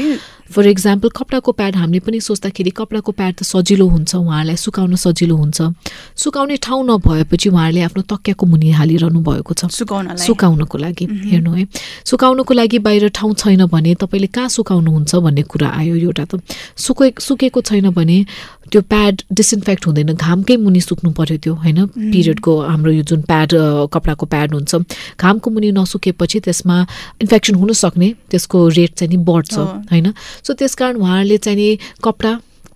फर 0.54 0.66
इक्जाम्पल 0.66 1.08
कपडाको 1.10 1.52
प्याड 1.52 1.76
हामीले 1.76 2.00
पनि 2.06 2.20
सोच्दाखेरि 2.22 2.70
कपडाको 2.70 3.12
प्याड 3.12 3.34
त 3.34 3.42
सजिलो 3.42 3.86
हुन्छ 3.90 4.14
उहाँहरूलाई 4.14 4.56
सुकाउन 4.56 4.94
सजिलो 5.02 5.34
हुन्छ। 5.34 5.58
सुकाउने 6.14 6.56
ठाउँ 6.62 6.82
नभएपछि 6.86 7.48
उहाँहरूले 7.50 7.82
आफ्नो 7.90 8.02
तकियाको 8.06 8.46
मुनि 8.46 8.70
हालिरहनु 8.70 9.18
भएको 9.18 9.52
छ। 9.58 9.66
सुकाउनको 9.66 10.78
लागि 10.78 11.04
हेर्नु 11.26 11.52
है। 11.58 11.66
सुकाउनको 12.06 12.54
लागि 12.54 12.78
बाहिर 12.86 13.08
ठाउँ 13.10 13.34
छैन 13.34 13.66
भने 13.66 13.98
तपाईँले 13.98 14.30
कहाँ 14.30 14.48
सुकाउनुहुन्छ 14.48 15.14
भन्ने 15.26 15.42
कुरा 15.50 15.68
आयो 15.74 15.94
एउटा 16.06 16.24
त। 16.30 16.38
सुके 16.78 17.18
सुकेको 17.18 17.60
छैन 17.66 17.90
भने 17.90 18.21
त्यो 18.72 18.80
प्याड 18.82 19.22
डिसइन्फेक्ट 19.32 19.86
हुँदैन 19.86 20.12
घामकै 20.14 20.56
मुनि 20.56 20.80
सुक्नु 20.80 21.10
पऱ्यो 21.18 21.36
त्यो 21.38 21.54
होइन? 21.54 21.78
पिरियडको 21.86 22.52
हाम्रो 22.60 22.92
यो 22.92 23.02
जुन 23.02 23.22
प्याड 23.22 23.50
कपडाको 23.92 24.26
प्याड 24.26 24.54
हुन्छ 24.54 24.74
घामको 25.20 25.50
मुनि 25.50 25.72
नसुकेपछि 25.72 26.40
त्यसमा 26.40 26.76
इन्फेक्सन 27.22 27.54
हुन 27.54 27.72
सक्ने 27.72 28.08
त्यसको 28.30 28.68
रेट 28.68 28.94
चाहिँ 28.94 29.10
नि 29.10 29.18
बढ्छ 29.24 29.58
होइन? 29.92 30.12
सो 30.46 30.52
त्यस 30.54 30.74
कारण 30.74 30.96
उहाँहरूले 30.96 31.36
चाहिँ 31.38 31.58
नि 31.58 31.68
कपडा 32.04 32.32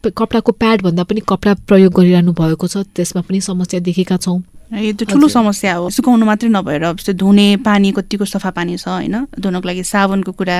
कपडाको 0.07 0.53
प्याडभन्दा 0.53 1.03
पनि 1.03 1.21
कपडा 1.29 1.55
प्रयोग 1.67 1.93
गरिरहनु 1.93 2.33
भएको 2.33 2.67
छ 2.67 2.85
त्यसमा 2.95 3.23
पनि 3.27 3.41
समस्या 3.41 3.81
देखेका 3.81 4.17
छौँ। 4.17 4.39
यो 4.67 4.93
त 4.99 5.07
ठुलो 5.07 5.29
समस्या 5.31 5.75
हो। 5.79 5.91
सुकाउनु 5.95 6.27
मात्रै 6.27 6.51
नभएर 6.51 6.99
जस्तै 6.99 7.15
धुने 7.15 7.63
पानी 7.63 7.95
कतिको 7.95 8.25
सफा 8.27 8.51
पानी 8.51 8.75
छ 8.75 8.91
होइन? 8.91 9.31
धुनको 9.39 9.63
लागि 9.63 9.83
साबुनको 9.87 10.33
कुरा 10.35 10.59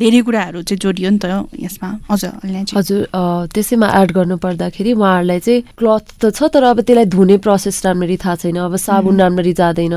धेरै 0.00 0.20
कुराहरू 0.24 0.62
चाहिँ 0.64 0.80
जोडियो 0.80 1.08
नि 1.12 1.18
त 1.20 1.44
यसमा। 1.52 1.88
हजुर 2.08 2.32
हजुर 2.72 3.00
त्यसैमा 3.52 3.88
एड 4.00 4.08
गर्नु 4.16 4.36
पर्दाखेरि 4.40 4.92
उहाँहरूलाई 4.96 5.40
चाहिँ 5.44 5.60
क्लथ 5.76 6.04
त 6.24 6.32
छ 6.32 6.48
तर 6.48 6.72
अब 6.72 6.80
त्यसलाई 6.80 7.04
धुने 7.04 7.36
प्रोसेस 7.44 7.84
राम्ररी 7.84 8.16
थाहा 8.16 8.36
छैन। 8.48 8.56
अब 8.64 8.76
साबुन 8.80 9.20
राम्ररी 9.20 9.52
जाँदैन। 9.60 9.96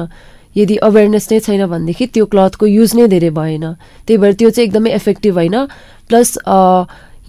यदि 0.52 0.76
अवेरनेस 0.84 1.26
नै 1.32 1.40
छैन 1.40 1.64
भनेदेखि 1.72 2.06
त्यो 2.12 2.26
क्लथको 2.28 2.66
युज 2.68 2.92
नै 3.00 3.08
धेरै 3.08 3.32
भएन। 3.32 3.66
त्यही 4.04 4.18
भएर 4.20 4.34
त्यो 4.36 4.50
चाहिँ 4.52 4.68
एकदमै 4.68 4.92
इफेक्टिभ 5.00 5.34
होइन। 5.40 5.56
प्लस 6.12 6.30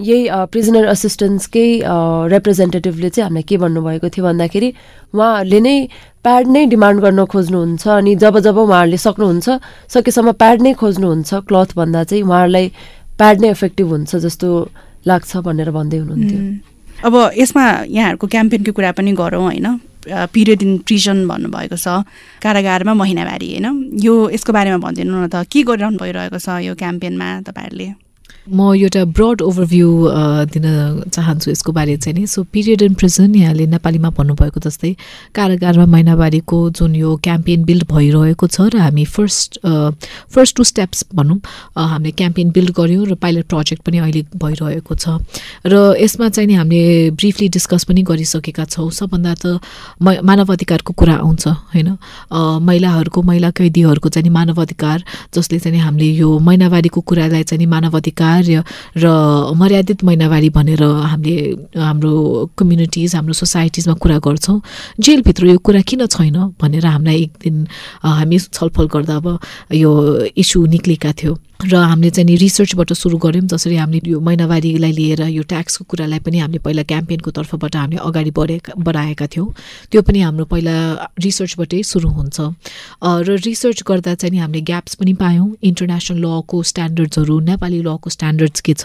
यही 0.00 0.28
प्रिजनर 0.52 0.86
असिस्टेन्सकै 0.88 1.68
रिप्रेजेन्टेटिभले 2.32 3.10
चाहिँ 3.10 3.24
हामीलाई 3.24 3.42
के 3.48 3.56
भन्नुभएको 3.64 4.08
थियो 4.08 4.24
भन्दाखेरि 4.24 4.68
उहाँहरूले 5.14 5.60
नै 5.60 5.76
प्याड 6.24 6.46
नै 6.48 6.64
डिमान्ड 6.66 7.00
गर्न 7.00 7.24
खोज्नुहुन्छ 7.28 7.88
अनि 7.88 8.14
जब 8.24 8.38
जब 8.46 8.58
उहाँहरूले 8.58 8.98
सक्नुहुन्छ 9.06 9.46
सकेसम्म 9.94 10.32
प्याड 10.42 10.62
नै 10.62 10.72
खोज्नुहुन्छ 10.82 11.30
क्लथभन्दा 11.48 12.04
चाहिँ 12.04 12.22
उहाँहरूलाई 12.24 12.66
प्याड 13.18 13.40
नै 13.40 13.50
इफेक्टिभ 13.50 13.86
हुन्छ 13.92 14.16
जस्तो 14.26 14.48
लाग्छ 15.06 15.36
भनेर 15.46 15.70
भन्दै 15.70 15.98
हुनुहुन्थ्यो। 15.98 16.40
अब 17.06 17.14
यसमा 17.36 17.64
यहाँहरूको 17.88 18.26
क्याम्पेनको 18.26 18.72
कुरा 18.72 18.92
पनि 18.96 19.12
गरौँ 19.12 19.42
होइन। 19.42 19.66
पिरियड 20.08 20.62
इन 20.62 20.72
प्रिजन 20.86 21.18
भन्नुभएको 21.28 21.76
छ 21.76 22.06
कारागारमा 22.42 22.94
महिनावारी 22.94 23.48
होइन? 23.52 23.66
यो 24.02 24.14
यसको 24.30 24.52
बारेमा 24.52 24.78
भनिदिनु 24.82 25.14
न 25.14 25.28
त 25.28 25.44
के 25.52 25.62
गरिरहनु 25.62 25.98
भइरहेको 25.98 26.38
छ 26.38 26.48
यो 26.66 26.74
क्याम्पेनमा 26.74 27.28
तपाईँहरूले? 27.46 27.88
म 28.42 28.74
एउटा 28.74 29.04
ब्रड 29.14 29.42
ओभरभ्यू 29.42 29.88
दिन 30.50 30.64
चाहन्छु 31.06 31.50
यसको 31.50 31.72
बारे 31.72 31.96
चाहिँ 31.96 32.18
नि। 32.18 32.26
सो 32.26 32.42
पिरियड 32.42 32.82
इन 32.82 32.94
प्रिजन 32.94 33.34
यहाँले 33.34 33.66
नेपालीमा 33.66 34.10
भन्नुभएको 34.18 34.60
जस्तै 34.60 34.90
कारागारमा 35.34 35.86
महिनावारीको 35.86 36.58
जुन 36.74 36.94
यो 36.96 37.14
क्याम्पेन 37.22 37.64
बिल्ड 37.64 37.84
भइरहेको 37.86 38.46
छ 38.46 38.66
र 38.74 38.78
हामी 38.82 39.04
फर्स्ट 39.06 39.58
फर्स्ट 40.34 40.56
टु 40.56 40.64
स्टेप्स 40.64 41.04
भनौँ 41.14 41.38
हामीले 41.78 42.10
क्याम्पेन 42.18 42.50
बिल्ड 42.50 42.70
गऱ्यौँ 42.74 43.06
र 43.06 43.14
पाइलट 43.14 43.46
प्रोजेक्ट 43.46 43.82
पनि 43.86 43.98
अहिले 43.98 44.22
भइरहेको 44.34 44.94
छ। 44.94 45.22
र 45.62 45.94
यसमा 46.02 46.28
चाहिँ 46.28 46.46
नि 46.50 46.54
हामीले 46.58 47.10
ब्रिफली 47.14 47.48
डिस्कस 47.48 47.84
पनि 47.86 48.02
गरिसकेका 48.02 48.64
छौँ। 48.64 48.90
सबभन्दा 48.90 49.34
त 49.38 49.62
मानव 50.02 50.52
अधिकारको 50.52 50.92
कुरा 50.98 51.14
आउँछ 51.22 51.46
होइन? 51.46 51.94
महिलाहरूको 52.66 53.22
महिला 53.22 53.50
कैदीहरूको 53.54 54.08
चाहिँ 54.08 54.34
मानव 54.34 54.60
अधिकार 54.62 54.98
जसले 55.30 55.58
चाहिँ 55.62 55.78
हामीले 55.78 56.10
यो 56.18 56.38
महिनावारीको 56.42 57.00
कुरालाई 57.00 57.42
चाहिँ 57.46 57.66
मानव 57.70 57.96
अधिकार 57.96 58.30
कार्य 58.32 58.64
र 58.96 59.06
मर्यादित 59.60 60.04
महिनावारी 60.04 60.48
भनेर 60.56 60.82
हामीले 60.82 61.36
हाम्रो 61.76 62.12
कम्युनिटिज 62.58 63.14
हाम्रो 63.14 63.32
सोसाइटिजमा 63.36 63.94
कुरा 64.00 64.18
गर्छौँ। 64.24 64.60
जेलभित्र 64.96 65.46
यो 65.46 65.58
कुरा 65.60 65.80
किन 65.84 66.06
छैन 66.08 66.36
भनेर 66.56 66.86
हामीलाई 66.86 67.22
एक 67.22 67.32
दिन 67.44 67.66
हामी 68.00 68.38
छलफल 68.48 68.86
गर्दा 68.88 69.16
अब 69.16 69.38
यो 69.76 69.92
इस्यु 70.32 70.66
निक्लेका 70.66 71.12
थियो। 71.12 71.32
र 71.62 71.74
हामीले 71.76 72.10
चाहिँ 72.10 72.26
नि 72.26 72.36
रिसर्चबाट 72.42 72.92
सुरु 72.92 73.18
गऱ्यौँ 73.22 73.46
जसरी 73.46 73.76
हामीले 73.78 74.10
यो 74.10 74.18
महिनावारीलाई 74.18 74.92
लिएर 74.92 75.22
यो 75.30 75.42
ट्याक्सको 75.46 75.84
कुरालाई 75.86 76.18
पनि 76.18 76.38
हामीले 76.42 76.58
पहिला 76.58 76.82
क्याम्पेनको 76.90 77.30
तर्फबाट 77.30 77.76
हामीले 77.76 78.02
अगाडि 78.02 78.30
बढेका 78.34 78.72
बढाएका 78.82 79.26
थियौँ। 79.30 79.46
त्यो 79.90 80.02
पनि 80.02 80.20
हाम्रो 80.26 80.44
पहिला 80.50 80.74
रिसर्चबाटै 81.22 81.82
सुरु 81.86 82.08
हुन्छ। 82.10 82.38
र 82.98 83.38
रिसर्च 83.46 83.82
गर्दा 83.86 84.14
चाहिँ 84.18 84.32
नि 84.34 84.38
हामीले 84.42 84.62
ग्याप्स 84.66 84.94
पनि 84.98 85.12
पायौँ। 85.22 85.48
इन्टरनेसनल 85.62 86.18
लको 86.18 86.62
स्ट्यान्डर्ड्सहरू 86.62 87.38
नेपाली 87.46 87.80
लको 87.86 88.10
स्ट्यान्डर्ड्स 88.10 88.60
के 88.66 88.74
छ? 88.74 88.84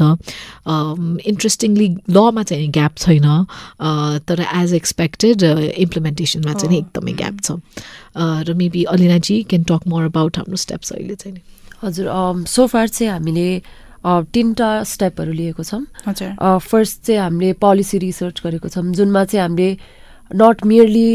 इन्ट्रेस्टिङली 1.26 1.88
लमा 2.14 2.44
चाहिँ 2.46 2.70
ग्याप 2.78 2.94
छैन। 2.94 3.28
तर 4.22 4.38
एज 4.54 4.74
एक्सपेक्टेड 4.74 5.44
इम्प्लिमेन्टेसनमा 5.82 6.54
चाहिँ 6.54 6.78
एकदमै 6.78 7.14
ग्याप 7.18 7.36
छ। 7.42 7.58
र 8.18 8.54
maybe 8.54 8.84
Alinaji 8.86 9.36
can 9.50 9.64
talk 9.66 9.82
more 9.90 10.04
about 10.14 10.38
हाम्रो 10.38 10.58
स्टेप्स 10.58 10.92
अहिले 10.94 11.16
चाहिँ 11.18 11.42
हजुर 11.84 12.46
सोफार 12.48 12.88
चाहिँ 12.88 13.12
हामीले 13.12 13.50
तिनवटा 14.34 14.70
स्टेपहरू 14.84 15.32
लिएको 15.32 15.64
छौँ। 15.64 15.84
फर्स्ट 16.60 17.02
चाहिँ 17.06 17.22
हामीले 17.22 17.54
पोलिसी 17.62 17.98
रिसर्च 18.00 18.42
गरेको 18.46 18.70
छौँ 18.70 18.92
जुनमा 18.94 19.24
चाहिँ 19.26 19.42
हामीले 19.44 19.70
नट 20.32 20.66
मियरली 20.66 21.10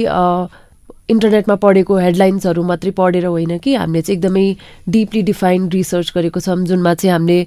इन्टरनेटमा 1.10 1.54
पढेको 1.62 1.96
हेडलाइन्सहरू 1.98 2.62
मात्रै 2.62 2.90
पढेर 2.96 3.26
होइन 3.26 3.58
कि 3.58 3.74
हामीले 3.74 4.02
चाहिँ 4.02 4.16
एकदमै 4.16 4.46
डिपली 4.88 5.22
डिफाइन्ड 5.22 5.74
रिसर्च 5.74 6.12
गरेको 6.14 6.40
छौँ 6.40 6.64
जुनमा 6.64 6.94
चाहिँ 6.94 7.12
हामीले 7.12 7.46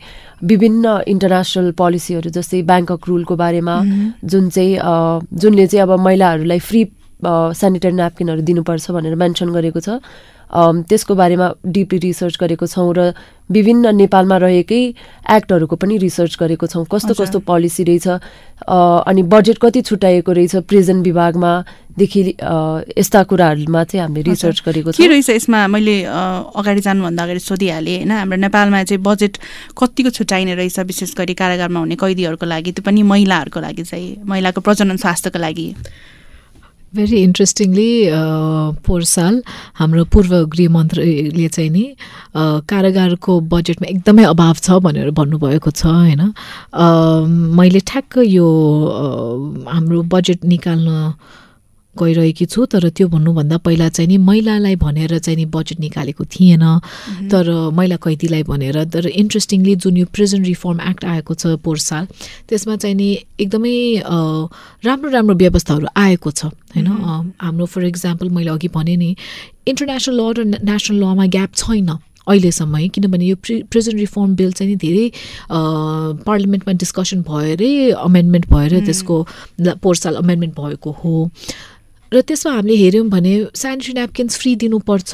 विभिन्न 0.52 0.86
इन्टरनेसनल 1.08 1.72
पोलिसीहरू 1.80 2.30
जस्तै 2.36 2.62
ब्याङ्कक 2.62 3.08
रुलको 3.08 3.36
बारेमा 3.36 3.76
जुन 4.24 4.50
चाहिँ 4.50 4.78
जुनले 5.40 5.68
चाहिँ 5.68 5.84
अब 5.84 5.92
महिलाहरूलाई 6.00 6.60
फ्री 6.60 6.84
सेनिटरी 7.26 7.92
न्यापकिनहरू 7.92 8.42
दिनुपर्छ 8.44 8.92
भनेर 8.92 9.16
मेन्सन 9.16 9.50
गरेको 9.56 9.80
छ। 9.80 9.90
त्यसको 10.52 11.16
बारेमा 11.16 11.48
डिपली 11.66 12.00
रिसर्च 12.00 12.38
गरेको 12.42 12.68
छौँ 12.68 12.94
र 12.94 13.14
विभिन्न 13.52 13.96
नेपालमा 13.96 14.38
रहेकै 14.38 14.82
एक्टहरूको 15.30 15.76
पनि 15.76 15.98
रिसर्च 16.02 16.38
गरेको 16.40 16.68
छौँ। 16.68 16.86
कस्तो 16.90 17.14
कस्तो 17.14 17.40
पोलिसी 17.46 17.84
रहेछ? 17.84 18.08
अनि 18.66 19.22
बजेट 19.24 19.58
कति 19.62 19.82
छुट्याएको 19.82 20.32
रहेछ? 20.32 20.56
प्रिजन 20.66 21.02
विभागमा 21.02 21.52
देखि 21.98 22.22
यस्ता 22.98 23.22
कुराहरूमा 23.24 23.84
चाहिँ 23.84 24.02
हामीले 24.02 24.32
रिसर्च 24.34 24.64
गरेको 24.66 24.92
छ। 24.92 24.98
के 24.98 25.08
रहेछ 25.08 25.30
यसमा? 25.30 25.68
मैले 25.68 25.96
अगाडि 26.10 26.82
जानुभन्दा 26.82 27.24
अगाडि 27.24 27.40
सोधिहालेँ 27.40 27.98
होइन? 27.98 28.12
हाम्रो 28.12 28.38
नेपालमा 28.42 28.84
चाहिँ 28.84 29.02
बजेट 29.04 29.38
कतिको 29.78 30.10
छुट्याइने 30.10 30.56
रहेछ? 30.56 30.80
विशेष 30.80 31.14
गरी 31.14 31.34
कारागारमा 31.38 31.80
हुने 31.80 31.96
कैदीहरूको 31.96 32.46
लागि 32.46 32.72
त्यो 32.74 32.84
पनि 32.84 33.02
महिलाहरूको 33.06 33.60
लागि 33.62 33.84
चाहिँ 33.86 34.26
महिलाको 34.26 34.62
प्रजनन 34.62 34.98
स्वास्थ्यको 34.98 35.40
लागि। 35.40 35.68
भेरी 36.96 37.18
इन्ट्रेस्टिङली 37.24 37.90
पोहोर 38.86 39.04
साल 39.04 39.42
हाम्रो 39.80 40.04
पूर्व 40.14 40.34
गृहमन्त्रीले 40.56 41.48
चाहिँ 41.48 41.70
नि 41.70 41.86
कारागारको 42.72 43.40
बजेटमा 43.54 43.88
एकदमै 43.90 44.24
अभाव 44.34 44.56
छ 44.66 44.80
भनेर 44.86 45.10
भन्नुभएको 45.20 45.72
छ 45.72 45.86
होइन? 45.86 46.22
मैले 47.60 47.80
ठ्याक्क 47.92 48.18
यो 48.28 48.48
हाम्रो 49.70 50.02
बजेट 50.14 50.46
निकाल्न 50.46 50.90
गइरहेकी 52.00 52.46
छु 52.46 52.66
तर 52.66 52.90
त्यो 52.90 53.08
भन्नुभन्दा 53.08 53.58
पहिला 53.66 53.90
चाहिँ 53.90 54.08
नि 54.08 54.18
महिलालाई 54.30 54.76
भनेर 54.76 55.18
चाहिँ 55.18 55.38
नि 55.38 55.46
बजेट 55.56 55.80
निकालेको 55.80 56.26
थिएन। 56.26 56.64
तर 57.32 57.52
महिला 57.74 57.96
कैदीलाई 58.06 58.44
भनेर 58.44 58.84
तर 58.94 59.08
इन्ट्रेस्टिङली 59.08 59.76
जुन 59.76 59.98
यो 59.98 60.06
प्रिजन 60.14 60.44
रिफर्म 60.46 60.82
एक्ट 60.90 61.06
आएको 61.06 61.34
छ 61.34 61.56
पोहोर 61.64 61.78
साल 61.80 62.08
त्यसमा 62.50 62.76
चाहिँ 62.76 62.96
नि 62.96 63.10
एकदमै 63.40 63.76
राम्रो 64.86 65.10
राम्रो 65.10 65.36
व्यवस्थाहरू 65.36 65.88
आएको 65.98 66.32
छ 66.32 66.46
होइन? 66.46 66.88
हाम्रो 67.42 67.66
फर 67.66 67.84
इक्जाम्पल 67.86 68.30
मैले 68.30 68.50
अघि 68.52 68.68
भने 68.76 68.96
नि 68.98 69.16
इन्टरनेसनल 69.68 70.20
ल 70.20 70.34
र 70.38 70.44
नेसनल 70.46 70.98
लमा 71.04 71.26
ग्याप 71.36 71.52
छैन 71.56 71.90
अहिलेसम्म 72.26 72.76
है? 72.76 72.88
किनभने 72.90 73.26
यो 73.26 73.36
प्रि 73.38 73.56
प्रिजन 73.70 73.98
रिफर्म 73.98 74.36
बिल 74.36 74.52
चाहिँ 74.52 74.72
नि 74.72 74.78
धेरै 74.82 75.06
पार्लिमेन्टमा 76.26 76.74
डिस्कसन 76.74 77.22
भएरै 77.22 77.92
अमेन्डमेन्ट 77.92 78.46
भएर 78.50 78.80
त्यसको 78.86 79.18
पोहोर 79.62 79.96
साल 79.96 80.16
अमेन्डमेन्ट 80.16 80.54
भएको 80.60 80.92
हो। 81.04 81.30
र 82.16 82.22
त्यसमा 82.24 82.52
हामीले 82.56 82.76
हेऱ्यौँ 82.80 83.08
भने 83.12 83.34
सेनिटरी 83.54 83.94
न्यापकिन्स 83.94 84.34
फ्री 84.40 84.56
दिनुपर्छ। 84.64 85.12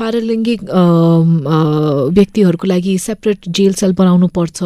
पारालिङ्गिक 0.00 0.60
व्यक्तिहरूको 2.16 2.66
लागि 2.66 2.96
सेपरेट 2.98 3.38
जेल 3.56 3.72
सेल 3.76 3.92
बनाउनु 4.00 4.28
पर्छ 4.32 4.58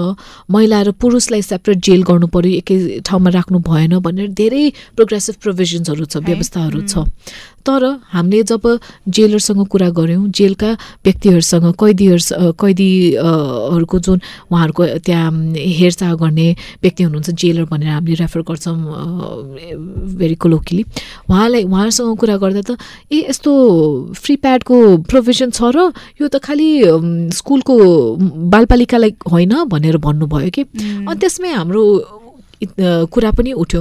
महिला 0.46 0.78
र 0.86 0.90
पुरुषलाई 0.94 1.42
सेपरेट 1.42 1.78
जेल 1.82 2.02
गर्नु 2.06 2.26
पऱ्यो 2.30 2.50
एकै 2.62 2.76
ठाउँमा 3.02 3.30
राख्नु 3.34 3.58
भएन 3.66 3.98
भनेर 3.98 4.28
धेरै 4.30 4.64
प्रोग्रेसिभ 4.94 5.34
प्रोभिजन्सहरू 5.42 6.04
छ 6.06 6.22
व्यवस्थाहरू 6.22 6.80
छ। 6.86 7.02
तर 7.64 7.82
हामीले 8.12 8.42
जब 8.44 8.64
जेलरसँग 9.08 9.60
कुरा 9.72 9.88
गऱ्यौँ 9.96 10.28
जेलका 10.28 10.70
व्यक्तिहरूसँग 11.04 11.66
कैदीहरू 11.80 12.52
कैदीहरूको 12.60 13.98
जुन 14.04 14.18
उहाँहरूको 14.52 14.82
त्यहाँ 15.00 15.30
हेरचाह 15.72 16.14
गर्ने 16.14 16.48
व्यक्ति 16.82 17.02
हुनुहुन्छ 17.02 17.30
जेलर 17.32 17.64
भनेर 17.64 17.88
हामीले 17.88 18.16
रेफर 18.20 18.40
गर्छौँ 18.44 18.76
भेरी 20.20 20.36
कोलोकिली 20.36 20.84
उहाँलाई 21.30 21.64
उहाँहरूसँग 21.64 22.18
कुरा 22.18 22.36
गर्दा 22.36 22.62
त 22.68 22.70
ए 23.12 23.30
यस्तो 23.30 23.50
फ्री 24.12 24.36
प्याडको 24.36 24.76
प्रोभिजन 25.08 25.50
छ 25.50 25.72
र 25.72 25.92
यो 26.20 26.28
त 26.28 26.36
खालि 26.44 26.68
स्कुलको 27.32 27.74
बालपालिकालाई 28.52 29.12
होइन 29.32 29.54
भनेर 29.64 29.96
भन्नुभयो 29.96 30.50
कि। 30.50 30.62
अनि 31.08 31.18
त्यसमै 31.20 31.50
हाम्रो 31.52 31.84
कुरा 33.08 33.30
पनि 33.30 33.52
उठ्यो। 33.52 33.80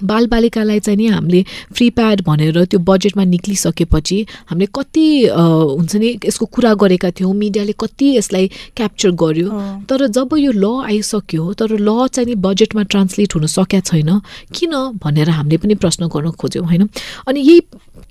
बालबालिकालाई 0.00 0.80
चाहिँ 0.80 0.96
नि 0.96 1.06
हामीले 1.06 1.42
फ्री 1.74 1.88
प्याड 1.90 2.22
भनेर 2.26 2.64
त्यो 2.64 2.80
बजेटमा 2.80 3.24
निक्लिसकेपछि 3.24 4.18
हामीले 4.50 4.66
कति 4.74 5.06
हुन्छ 5.28 5.96
नि 5.96 6.08
यसको 6.24 6.46
कुरा 6.46 6.72
गरेका 6.74 7.10
थियौँ 7.10 7.34
मिडियाले 7.34 7.72
कति 7.80 8.16
यसलाई 8.16 8.50
क्याप्चर 8.76 9.10
गर्यो। 9.22 9.48
तर 9.88 10.06
जब 10.08 10.36
यो 10.38 10.52
ल 10.52 10.64
आइसक्यो 10.86 11.52
तर 11.54 11.76
ल 11.78 12.08
चाहिँ 12.08 12.26
नि 12.28 12.34
बजेटमा 12.40 12.82
ट्रान्सलेट 12.82 13.34
हुन 13.34 13.46
सकेका 13.46 13.80
छैन। 13.80 14.20
किन 14.54 14.72
भनेर 15.04 15.30
हामीले 15.30 15.56
पनि 15.56 15.74
प्रश्न 15.74 16.08
गर्न 16.08 16.30
खोज्यौँ 16.40 16.66
होइन? 16.66 16.88
अनि 17.28 17.40
यही 17.40 17.60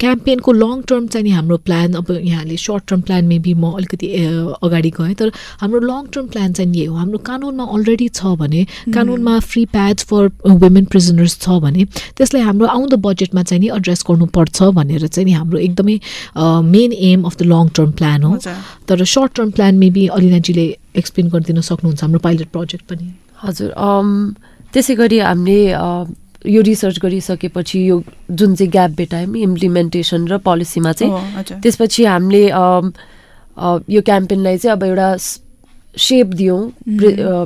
क्याम्पेनको 0.02 0.52
लङ 0.52 0.82
टर्म 0.90 1.08
चाहिँ 1.08 1.24
नि 1.24 1.32
हाम्रो 1.32 1.58
प्लान 1.68 1.94
अब 1.94 2.08
यहाँले 2.12 2.58
सर्ट 2.58 2.84
टर्म 2.90 3.02
प्लान 3.08 3.26
मेबी 3.26 3.54
म 3.54 3.72
अलिकति 3.78 4.08
अगाडि 4.64 4.90
गएँ 4.98 5.14
तर 5.16 5.32
हाम्रो 5.62 5.80
लङ 5.80 6.06
टर्म 6.14 6.28
प्लान 6.34 6.54
चाहिँ 6.54 6.74
यही 6.74 6.86
हो। 6.86 6.96
हाम्रो 6.96 7.18
कानुनमा 7.30 7.66
अलरेडी 7.76 8.08
छ 8.10 8.34
भने 8.42 8.66
कानुनमा 8.94 9.40
free 9.52 9.66
pads 9.76 10.04
for 10.12 10.28
women 10.64 10.86
prisoners 10.92 11.38
छ 11.42 11.60
भने 11.66 11.86
त्यसलाई 12.18 12.42
हाम्रो 12.50 12.68
आउँदो 12.68 12.98
बजेटमा 13.08 13.44
चाहिँ 13.44 13.62
नि 13.62 13.70
एड्रेस 13.78 14.04
गर्नुपर्छ 14.10 14.64
भनेर 14.80 15.08
चाहिँ 15.08 15.26
नि 15.26 15.34
हाम्रो 15.34 15.58
एकदमै 15.60 16.00
main 16.74 16.94
aim 17.12 17.24
of 17.30 17.38
the 17.38 17.52
long 17.54 17.70
term 17.78 17.92
plan 18.02 18.24
हो। 18.24 18.38
तर 18.88 19.04
सर्ट 19.06 19.36
टर्म 19.36 19.52
प्लान 19.52 19.78
मेबी 19.78 20.08
अलिनाजीले 20.18 20.66
एक्सप्लेन 20.98 21.30
गरिदिन 21.30 21.62
सक्नुहुन्छ 21.62 22.02
हाम्रो 22.04 22.20
पाइलट 22.20 22.50
प्रोजेक्ट 22.52 22.86
पनि। 22.90 23.14
हजुर 23.44 23.70
अम, 23.72 24.10
त्यसै 24.74 24.96
गरी 24.96 25.20
हामीले 25.20 25.60
यो 26.46 26.62
रिसर्च 26.62 27.00
गरिसकेपछि 27.00 27.80
यो 27.90 28.02
जुन 28.32 28.56
चाहिँ 28.56 28.72
ग्याप 28.72 28.92
भेटायौँ 28.98 29.36
इम्प्लिमेन्टेसन 29.38 30.28
र 30.28 30.38
पोलिसीमा 30.42 30.92
चाहिँ। 30.92 31.62
त्यसपछि 31.62 32.06
हामीले 32.06 32.44
यो 33.94 34.02
क्याम्पेनलाई 34.02 34.58
चाहिँ 34.58 34.76
अब 34.78 34.84
एउटा 34.84 35.16
सेप 35.98 36.28
दियौँ। 36.40 36.60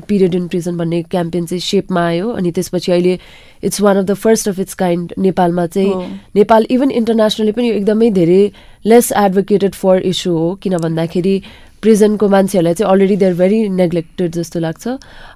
पिरियड 0.07 0.35
इन 0.35 0.47
प्रिजन 0.47 0.77
भन्ने 0.77 1.01
क्याम्पेन 1.11 1.45
चाहिँ 1.45 1.59
सेपमा 1.59 2.05
आयो। 2.07 2.29
अनि 2.29 2.51
त्यसपछि 2.51 2.91
अहिले 2.91 3.19
it's 3.65 3.81
one 3.81 3.97
of 3.97 4.05
the 4.05 4.13
first 4.13 4.49
of 4.49 4.59
its 4.59 4.73
kind 4.79 5.13
नेपालमा। 5.17 5.65
चाहिँ 5.67 5.93
नेपाल 6.35 6.65
इभन 6.71 6.91
इन्टरनेसनली 6.91 7.51
पनि 7.51 7.69
यो 7.69 7.75
एकदमै 7.75 8.09
धेरै 8.11 8.51
लेस 8.85 9.11
एडभोकेटेड 9.11 9.73
फर 9.73 10.01
इस्यु 10.13 10.33
हो। 10.37 10.53
किन 10.63 10.77
भन्दाखेरि 10.77 11.41
प्रिजनको 11.81 12.27
मान्छेहरूलाई 12.29 12.73
चाहिँ 12.73 12.91
अलरेडी 12.91 13.15
देयर 13.17 13.33
भेरी 13.33 13.59
नेग्लेक्टेड 13.69 14.31
जस्तो 14.31 14.59
लाग्छ। 14.59 14.87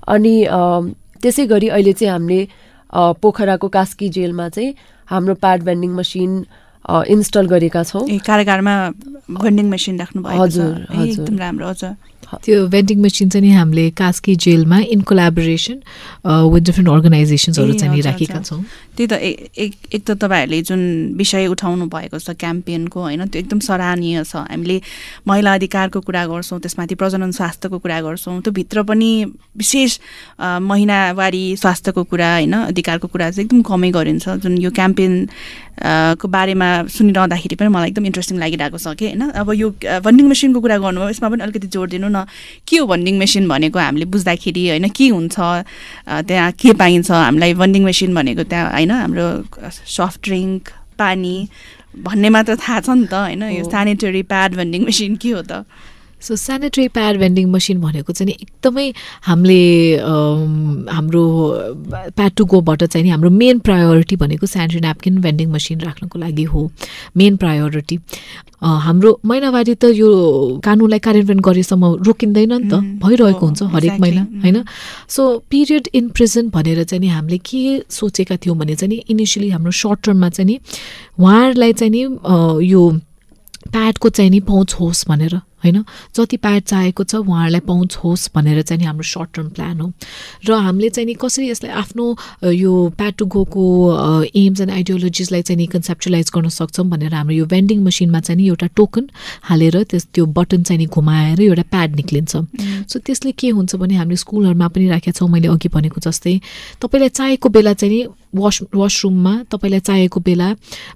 अनि 0.07 0.33
त्यसै 1.21 1.45
गरी 1.47 1.67
अहिले 1.67 1.93
चाहिँ 1.93 2.11
हामीले 2.13 2.47
पोखराको 2.93 3.67
कास्की 3.69 4.10
जेलमा 4.10 4.50
चाहिँ 4.50 4.74
हाम्रो 5.08 5.36
प्याड 5.36 5.63
भेन्डिङ 5.63 5.91
मसिन 5.96 6.46
इन्स्टल 6.86 7.45
गरेका 7.48 7.83
छौँ। 7.83 8.07
ए 8.09 8.17
कारागारमा 8.25 8.75
भेन्डिङ 9.29 9.65
मेसिन 9.69 10.00
राख्नु 10.00 10.21
भएको 10.24 10.38
छ। 10.38 10.39
हजुर। 10.41 10.74
एकदम 11.05 11.38
राम्रो 11.38 11.67
हजुर 11.69 11.93
त्यो 12.29 12.67
भेन्डिङ 12.69 12.98
मेसिन 13.01 13.29
चाहिँ 13.29 13.41
नि 13.41 13.51
हामीले 13.53 13.89
कास्की 13.98 14.36
जेलमा 14.38 14.77
इन 14.93 15.01
कोलाबोरेसन 15.01 15.77
विथ 16.53 16.62
डिफ्रेन्ट 16.62 16.89
अर्गनाइजेसन्सहरू 16.89 17.74
चाहिँ 17.74 18.01
राखेका। 18.01 18.39
छौँ। 18.45 18.62
त्यही 18.98 19.07
त 19.09 19.13
एक 19.57 19.74
एक 19.89 20.01
त 20.05 20.12
तपाईँहरूले 20.13 20.62
जुन 20.62 20.81
विषय 21.17 21.48
उठाउनु 21.50 21.86
भएको 21.89 22.17
छ 22.19 22.38
क्याम्पेनको 22.38 23.00
होइन 23.01 23.25
त्यो 23.33 23.39
एकदम 23.41 23.59
सराहनीय 23.65 24.24
छ। 24.24 24.45
हामीले 24.45 24.77
महिला 25.25 25.53
अधिकारको 25.57 26.00
कुरा 26.05 26.25
गर्छौँ 26.29 26.59
त्यसमाथि 26.62 26.95
प्रजनन 27.01 27.31
स्वास्थ्यको 27.33 27.77
कुरा 27.81 27.98
गर्छौँ 27.98 28.41
त्यो 28.45 28.53
भित्र 28.53 28.83
पनि 28.86 29.12
विशेष 29.57 29.91
महिनावारी 30.38 31.45
स्वास्थ्यको 31.57 32.03
कुरा 32.13 32.29
होइन 32.33 32.53
अधिकारको 32.69 33.07
कुरा 33.09 33.31
चाहिँ 33.31 33.45
एकदम 33.45 33.62
कमै 33.65 33.89
गरिन्छ। 33.89 34.29
जुन 34.38 34.57
यो 34.62 34.69
क्याम्पेन 34.69 35.13
को 35.81 36.27
बारेमा 36.27 36.68
सुनिरहँदाखेरि 36.89 37.55
पनि 37.55 37.69
मलाई 37.69 37.89
एकदम 37.89 38.05
इन्ट्रेस्टिङ 38.05 38.38
लागिरहेको 38.39 38.77
छ 38.77 38.93
कि 38.99 39.05
होइन? 39.09 39.23
अब 39.35 39.47
यो 39.53 39.67
भन्डिङ 40.05 40.25
मेसिनको 40.27 40.59
कुरा 40.61 40.77
गर्नुभयो 40.77 41.09
यसमा 41.09 41.29
पनि 41.29 41.41
अलिकति 41.43 41.67
जोड 41.67 41.89
दिनु 41.89 42.07
न। 42.09 42.25
के 42.67 42.77
हो 42.77 42.85
भन्डिङ 42.88 43.15
मेसिन 43.19 43.47
भनेको 43.47 43.79
हामीले 43.79 44.05
बुझ्दाखेरि 44.05 44.63
होइन? 44.69 44.88
के 44.89 45.07
हुन्छ? 45.09 45.38
त्यहाँ 46.29 46.51
के 46.55 46.73
पाइन्छ? 46.73 47.11
हामीलाई 47.11 47.53
भन्डिङ 47.53 47.83
मेसिन 47.83 48.15
भनेको 48.15 48.43
त्यहाँ 48.43 48.71
होइन? 48.73 48.91
हाम्रो 48.91 49.27
सफ्ट 49.69 50.19
ड्रिङ्क 50.23 50.61
पानी 50.99 51.35
भन्ने 51.89 52.29
मात्र 52.29 52.55
थाहा 52.55 52.79
छ 52.85 52.89
नि 52.89 53.07
त 53.07 53.13
होइन? 53.13 53.43
यो। 53.59 53.63
सेनिटरी 53.65 54.21
प्याड 54.29 54.55
भन्डिङ 54.55 54.81
मेसिन 54.85 55.15
के 55.15 55.29
हो 55.31 55.41
त? 55.41 55.65
So 56.21 56.35
sanitary 56.35 56.88
pad 56.88 57.17
vending 57.17 57.47
machine 57.51 57.81
भनेको 57.81 58.13
चाहिँ 58.13 58.27
नि 58.27 58.38
एकदमै 58.41 58.88
हामीले 59.21 59.61
हाम्रो 60.91 61.23
प्याड 62.15 62.31
टु 62.31 62.45
गोबाट 62.45 62.83
चाहिँ 62.83 63.03
नि 63.03 63.09
हाम्रो 63.09 63.29
मेन 63.29 63.59
प्रायोरिटी 63.59 64.15
भनेको 64.15 64.45
सेनिटरी 64.45 64.79
न्यापकिन 64.79 65.21
भेन्डिङ 65.21 65.49
मसिन 65.51 65.79
राख्नको 65.81 66.19
लागि 66.19 66.43
हो 66.43 66.69
मेन 67.17 67.38
प्रायोरिटी 67.38 67.99
हाम्रो 68.59 69.19
महिनावारी 69.25 69.75
त 69.75 69.85
यो 69.95 70.09
कानुनलाई 70.63 70.99
कार्यान्वयन 70.99 71.39
गरेसम्म 71.39 71.83
रोकिँदैन 72.03 72.53
नि 72.53 72.69
त 72.69 72.73
भइरहेको 73.03 73.45
हुन्छ 73.45 73.63
हरेक 73.63 73.99
महिना। 73.99 74.23
होइन? 74.43 74.63
सो 75.07 75.21
पिरियड 75.49 75.88
इन 75.93 76.09
प्रिजन 76.09 76.49
भनेर 76.49 76.83
चाहिँ 76.83 76.99
नि 77.01 77.07
हामीले 77.07 77.38
के 77.39 77.83
सोचेका 77.89 78.35
थियौँ 78.35 78.57
भने 78.57 78.75
चाहिँ 78.75 78.89
नि 78.96 79.03
इनिसियली 79.09 79.50
हाम्रो 79.50 79.72
सर्ट 79.72 80.00
टर्ममा 80.05 80.29
चाहिँ 80.29 80.48
नि 80.51 80.59
उहाँहरूलाई 81.20 81.74
चाहिँ 81.74 81.91
नि 81.91 82.01
यो 82.67 82.89
प्याडको 83.72 84.09
चाहिँ 84.09 84.31
नि 84.31 84.39
पहुँच 84.39 84.74
होस् 84.79 85.07
भनेर। 85.07 85.39
होइन? 85.63 85.83
जति 86.15 86.37
प्याड 86.37 86.61
चाहेको 86.63 87.03
छ 87.03 87.15
उहाँहरूलाई 87.15 87.59
पहुँच 87.67 87.95
होस् 88.03 88.29
भनेर 88.35 88.61
चाहिँ 88.61 88.79
नि 88.79 88.85
हाम्रो 88.85 89.03
सर्ट 89.03 89.29
टर्म 89.35 89.50
प्लान 89.50 89.79
हो। 89.79 89.91
र 90.48 90.53
हामीले 90.53 90.89
चाहिँ 90.89 91.05
नि 91.07 91.13
कसरी 91.13 91.50
यसलाई 91.50 91.72
आफ्नो 91.72 92.05
यो 92.53 92.74
प्याड 92.98 93.13
टु 93.17 93.25
गोको 93.25 93.63
एम्स 94.35 94.61
एन्ड 94.61 94.72
आइडियोलोजिसलाई 94.72 95.41
चाहिँ 95.41 95.57
नि 95.57 95.65
कन्सेप्चुलाइज 95.67 96.31
गर्न 96.35 96.50
सक्छौँ 96.50 96.85
भनेर 96.89 97.13
हाम्रो 97.13 97.35
यो 97.35 97.45
भेन्डिङ 97.45 97.83
मसिनमा 97.83 98.19
चाहिँ 98.19 98.37
नि 98.37 98.48
एउटा 98.48 98.67
टोकन 98.75 99.09
हालेर 99.50 99.83
त्यस 99.83 100.07
त्यो 100.13 100.25
बटन 100.37 100.63
चाहिँ 100.63 100.79
नि 100.79 100.85
घुमाएर 100.87 101.41
एउटा 101.41 101.63
प्याड 101.72 101.95
निक्लिन्छ। 101.95 102.35
सो 102.87 103.00
त्यसले 103.00 103.31
के 103.31 103.50
हुन्छ 103.50 103.75
भने 103.75 103.95
हामीले 103.95 104.15
स्कुलहरूमा 104.15 104.67
पनि 104.67 104.87
राखेका 104.89 105.17
छौँ 105.19 105.29
मैले 105.29 105.48
अघि 105.48 105.69
भनेको 105.69 106.01
जस्तै। 106.01 106.39
तपाईँलाई 106.81 107.09
चाहिएको 107.09 107.50
बेला 107.50 107.74
चाहिँ 107.74 107.93
नि 107.93 108.07
वास 108.35 108.59
वासरुममा 108.75 109.33
तपाईँलाई 109.51 109.79
चाहिएको 109.79 110.19
बेला 110.19 110.48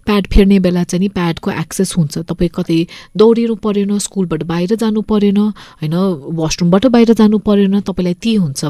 प्याड 0.06 0.28
फेर्ने 0.34 0.60
बेला 0.60 0.84
चाहिँ 0.84 1.02
नि 1.02 1.10
प्याडको 1.10 1.52
एक्सेस 1.52 1.94
हुन्छ। 1.98 2.18
तपाईँ 2.30 2.50
कतै 2.54 2.80
दौडिनु 3.18 3.56
परेन 3.58 3.98
स्कुलबाट 3.98 4.44
बाहिर 4.54 4.76
जानु 4.78 5.02
परेन 5.02 5.40
होइन 5.82 5.96
वासरुमबाट 6.38 6.86
बाहिर 6.94 7.14
जानु 7.18 7.38
परेन 7.42 7.80
तपाईँलाई 7.82 8.14
ती 8.22 8.34
हुन्छ। 8.38 8.62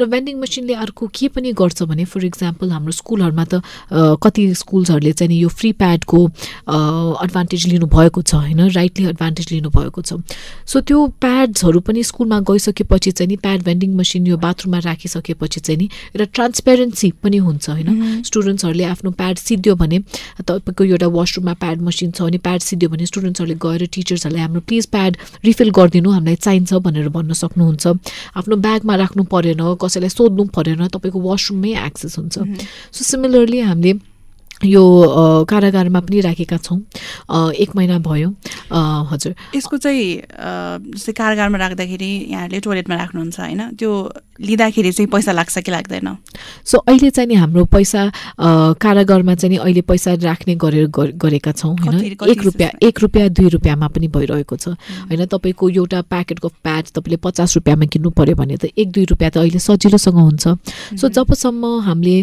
र 0.00 0.06
भेन्डिङ 0.08 0.40
मसिनले 0.40 0.74
अर्को 0.80 1.06
के 1.12 1.28
पनि 1.28 1.52
गर्छ 1.52 1.82
भने 1.84 2.04
फर 2.08 2.24
इक्जाम्पल 2.24 2.70
हाम्रो 2.72 2.92
स्कुलहरूमा 2.92 3.44
त 3.44 3.60
कति 4.24 4.42
स्कुल्सहरूले 4.54 5.12
चाहिँ 5.12 5.28
नि 5.28 5.36
यो 5.38 5.48
फ्री 5.50 5.72
प्याडको 5.76 6.18
एडभान्टेज 7.24 7.66
लिनुभएको 7.68 8.22
छ 8.22 8.34
होइन 8.34 8.60
राइटली 8.70 9.04
एडभान्टेज 9.08 9.46
लिनुभएको 9.52 10.00
छ। 10.02 10.20
सो 10.64 10.80
त्यो 10.80 10.98
प्याड्सहरू 11.20 11.80
पनि 11.84 12.02
स्कुलमा 12.04 12.38
गइसकेपछि 12.48 13.10
चाहिँ 13.12 13.28
नि 13.28 13.36
प्याड 13.36 13.62
भेन्डिङ 13.64 13.94
मसिन 13.98 14.26
यो 14.26 14.36
बाथरुममा 14.38 14.78
राखिसकेपछि 14.86 15.60
चाहिँ 15.60 15.78
नि 15.78 15.86
एउटा 16.14 16.26
ट्रान्सपेरेन्सी 16.34 17.10
पनि 17.22 17.38
हुन्छ 17.44 17.68
होइन। 17.68 18.22
स्टुडेन्ट्सहरूले 18.24 18.84
आफ्नो 18.84 19.10
प्याड 19.20 19.36
सिद्धियो 19.38 19.74
भने 19.76 19.98
तपाईँको 20.40 20.84
एउटा 20.86 21.08
वासरुममा 21.18 21.54
प्याड 21.60 21.82
मसिन 21.82 22.10
छ 22.12 22.22
भने 22.22 22.38
प्याड 22.40 22.60
सिद्धियो 22.62 22.90
भने 22.90 23.06
स्टुडेन्ट्सहरूले 23.06 23.58
गएर 23.58 23.86
टिचर्सहरूलाई 23.92 24.42
हाम्रो 24.42 24.60
प्लिज 24.68 24.86
प्याड 24.88 25.17
रिफिल 25.44 25.70
गरिदिनु 25.70 26.10
हामीलाई 26.10 26.36
चाहिन्छ 26.36 26.74
भनेर 26.84 27.08
भन्न 27.08 27.32
सक्नुहुन्छ। 27.32 27.86
आफ्नो 28.38 28.56
ब्यागमा 28.56 28.94
राख्नु 28.96 29.22
परेन 29.26 29.62
कसैलाई 29.82 30.10
सोध्नु 30.10 30.44
परेन 30.54 30.86
तपाईँको 30.88 31.18
वासरुममै 31.20 31.72
एक्सेस 31.86 32.18
हुन्छ। 32.18 32.36
सो 32.92 33.00
सिमिलरली 33.04 33.60
हामीले 33.60 33.92
यो 34.66 34.82
कारागारमा 35.46 36.00
पनि 36.02 36.20
राखेका 36.20 36.56
छौँ। 36.58 36.78
एक 37.54 37.70
महिना 37.76 37.98
भयो। 38.02 38.28
हजुर। 38.72 39.34
यसको 39.56 39.76
चाहिँ 39.76 40.04
जस्तै 40.94 41.12
कारागारमा 41.12 41.58
राख्दाखेरि 41.58 42.10
यहाँहरूले 42.30 42.60
टोइलेटमा 42.60 42.94
राख्नुहुन्छ 42.96 43.40
होइन? 43.40 43.62
त्यो 43.78 43.90
लिँदाखेरि 44.38 44.90
चाहिँ 44.92 45.08
पैसा 45.10 45.32
लाग्छ 45.32 45.58
कि 45.58 45.70
लाग्दैन? 45.70 46.08
सो 46.64 46.78
अहिले 46.78 47.10
चाहिँ 47.10 47.28
नि 47.28 47.34
हाम्रो 47.34 47.64
पैसा 47.74 48.02
कारागारमा 48.78 49.34
चाहिँ 49.34 49.50
नि 49.50 49.58
अहिले 49.58 49.82
पैसा 49.82 50.14
राख्ने 50.22 50.54
गरेर 50.54 50.86
गर- 50.88 51.14
गरेका 51.16 51.52
छौँ 51.52 51.74
होइन? 51.74 51.98
एक 52.04 52.42
रुपियाँ? 52.44 52.70
एक 52.82 53.00
रुपियाँ 53.00 53.28
दुई 53.28 53.48
रुपियाँमा 53.56 53.88
पनि 53.88 54.08
भइरहेको 54.08 54.56
छ। 54.56 54.68
होइन 55.08 55.24
तपाईँको 55.26 55.64
एउटा 55.68 56.00
प्याकेटको 56.06 56.48
प्याड 56.48 56.84
तपाईँले 56.94 57.16
पचास 57.18 57.56
रुपियाँमा 57.56 57.86
किन्नु 57.92 58.10
पऱ्यो 58.14 58.34
भने 58.36 58.56
त 58.56 58.64
एक 58.78 58.88
दुई 58.92 59.04
रुपियाँ 59.10 59.30
त 59.32 59.36
अहिले 59.42 59.58
सजिलोसँग 59.58 60.18
हुन्छ। 60.18 60.44
सो 61.00 61.08
जबसम्म 61.08 61.64
हामीले 61.88 62.16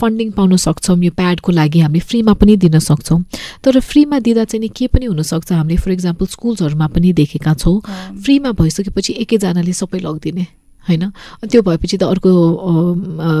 फन्डिङ 0.00 0.30
पाउन 0.34 0.56
सक्छौँ 0.56 0.98
यो 0.98 1.10
प्याडको 1.14 1.50
लागि 1.52 1.78
हामीले 1.80 2.02
फ्रीमा 2.10 2.32
पनि 2.34 2.56
दिन 2.58 2.78
सक्छौँ। 2.78 3.22
तर 3.64 3.80
फ्रीमा 3.80 4.18
दिँदा 4.18 4.44
चाहिँ 4.50 4.60
नि 4.60 4.68
के 4.74 4.86
पनि 4.90 5.06
हुनसक्छ 5.06 5.49
हामीले 5.52 5.76
फर 5.76 5.90
इक्जाम्पल 5.92 6.26
स्कुल्सहरूमा 6.26 6.86
पनि 6.94 7.12
देखेका 7.12 7.54
छौँ। 7.54 7.80
फ्रीमा 8.22 8.50
भइसकेपछि 8.52 9.12
एकैजनाले 9.22 9.72
सबै 9.72 9.98
लगिदिने 10.00 10.46
होइन? 10.86 11.04
त्यो 11.44 11.60
भएपछि 11.62 11.96
त 11.96 12.02
अर्को 12.04 12.30